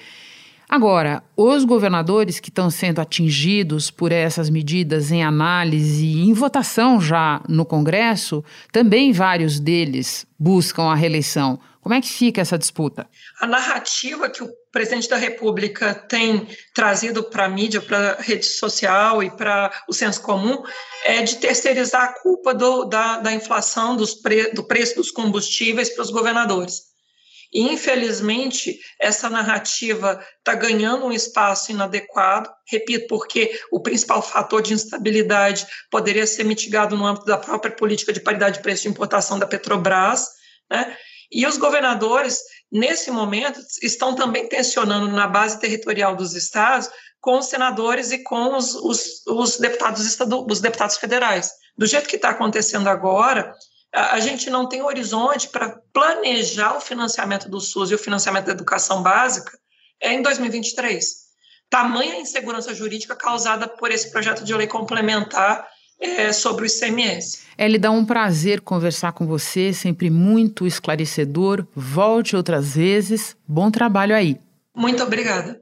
Agora, 0.67 1.21
os 1.37 1.63
governadores 1.63 2.39
que 2.39 2.49
estão 2.49 2.71
sendo 2.71 2.99
atingidos 2.99 3.91
por 3.91 4.11
essas 4.11 4.49
medidas 4.49 5.11
em 5.11 5.23
análise 5.23 6.03
e 6.03 6.21
em 6.21 6.33
votação 6.33 6.99
já 6.99 7.43
no 7.47 7.63
Congresso, 7.63 8.43
também 8.71 9.11
vários 9.11 9.59
deles 9.59 10.25
buscam 10.39 10.85
a 10.85 10.95
reeleição. 10.95 11.59
Como 11.81 11.95
é 11.95 12.01
que 12.01 12.07
fica 12.07 12.41
essa 12.41 12.59
disputa? 12.59 13.09
A 13.39 13.47
narrativa 13.47 14.29
que 14.29 14.43
o 14.43 14.49
presidente 14.71 15.09
da 15.09 15.17
República 15.17 15.95
tem 15.95 16.47
trazido 16.75 17.23
para 17.23 17.45
a 17.45 17.49
mídia, 17.49 17.81
para 17.81 18.11
a 18.11 18.21
rede 18.21 18.45
social 18.45 19.23
e 19.23 19.31
para 19.31 19.71
o 19.89 19.93
senso 19.93 20.21
comum 20.21 20.61
é 21.03 21.23
de 21.23 21.37
terceirizar 21.37 22.03
a 22.03 22.21
culpa 22.21 22.53
do, 22.53 22.85
da, 22.85 23.17
da 23.17 23.33
inflação 23.33 23.97
pre, 24.21 24.51
do 24.51 24.63
preço 24.63 24.95
dos 24.95 25.09
combustíveis 25.09 25.89
para 25.89 26.03
os 26.03 26.11
governadores. 26.11 26.91
E, 27.51 27.61
infelizmente, 27.61 28.79
essa 28.99 29.29
narrativa 29.29 30.23
está 30.37 30.53
ganhando 30.53 31.05
um 31.05 31.11
espaço 31.11 31.71
inadequado, 31.71 32.49
repito, 32.69 33.07
porque 33.07 33.59
o 33.71 33.81
principal 33.81 34.21
fator 34.21 34.61
de 34.61 34.73
instabilidade 34.73 35.65
poderia 35.89 36.25
ser 36.25 36.45
mitigado 36.45 36.95
no 36.95 37.05
âmbito 37.05 37.25
da 37.25 37.37
própria 37.37 37.75
política 37.75 38.13
de 38.13 38.21
paridade 38.21 38.57
de 38.57 38.63
preço 38.63 38.83
de 38.83 38.89
importação 38.89 39.37
da 39.37 39.45
Petrobras, 39.45 40.27
né? 40.69 40.95
E 41.31 41.45
os 41.47 41.57
governadores, 41.57 42.41
nesse 42.71 43.09
momento, 43.09 43.59
estão 43.81 44.13
também 44.13 44.47
tensionando 44.47 45.07
na 45.07 45.27
base 45.27 45.59
territorial 45.59 46.15
dos 46.15 46.35
estados 46.35 46.89
com 47.21 47.37
os 47.37 47.45
senadores 47.45 48.11
e 48.11 48.19
com 48.19 48.55
os, 48.57 48.75
os, 48.75 49.25
os 49.27 49.57
deputados, 49.57 50.05
estadu, 50.05 50.45
os 50.49 50.59
deputados 50.59 50.97
federais. 50.97 51.51
Do 51.77 51.85
jeito 51.85 52.09
que 52.09 52.15
está 52.15 52.31
acontecendo 52.31 52.89
agora, 52.89 53.53
a 53.93 54.19
gente 54.19 54.49
não 54.49 54.67
tem 54.67 54.81
horizonte 54.81 55.47
para 55.47 55.79
planejar 55.93 56.75
o 56.75 56.81
financiamento 56.81 57.49
do 57.49 57.59
SUS 57.59 57.91
e 57.91 57.95
o 57.95 57.99
financiamento 57.99 58.45
da 58.45 58.53
educação 58.53 59.03
básica 59.03 59.57
é 60.01 60.13
em 60.13 60.21
2023. 60.21 61.21
Tamanha 61.69 62.19
insegurança 62.19 62.73
jurídica 62.73 63.15
causada 63.15 63.67
por 63.67 63.91
esse 63.91 64.11
projeto 64.11 64.43
de 64.43 64.53
lei 64.53 64.67
complementar 64.67 65.65
é, 66.01 66.33
sobre 66.33 66.65
o 66.65 66.67
ICMS. 66.67 67.43
É 67.57 67.67
lhe 67.67 67.77
dá 67.77 67.91
um 67.91 68.03
prazer 68.03 68.61
conversar 68.61 69.11
com 69.11 69.27
você, 69.27 69.71
sempre 69.71 70.09
muito 70.09 70.65
esclarecedor. 70.65 71.65
Volte 71.75 72.35
outras 72.35 72.75
vezes. 72.75 73.35
Bom 73.47 73.69
trabalho 73.69 74.15
aí. 74.15 74.37
Muito 74.75 75.03
obrigada. 75.03 75.61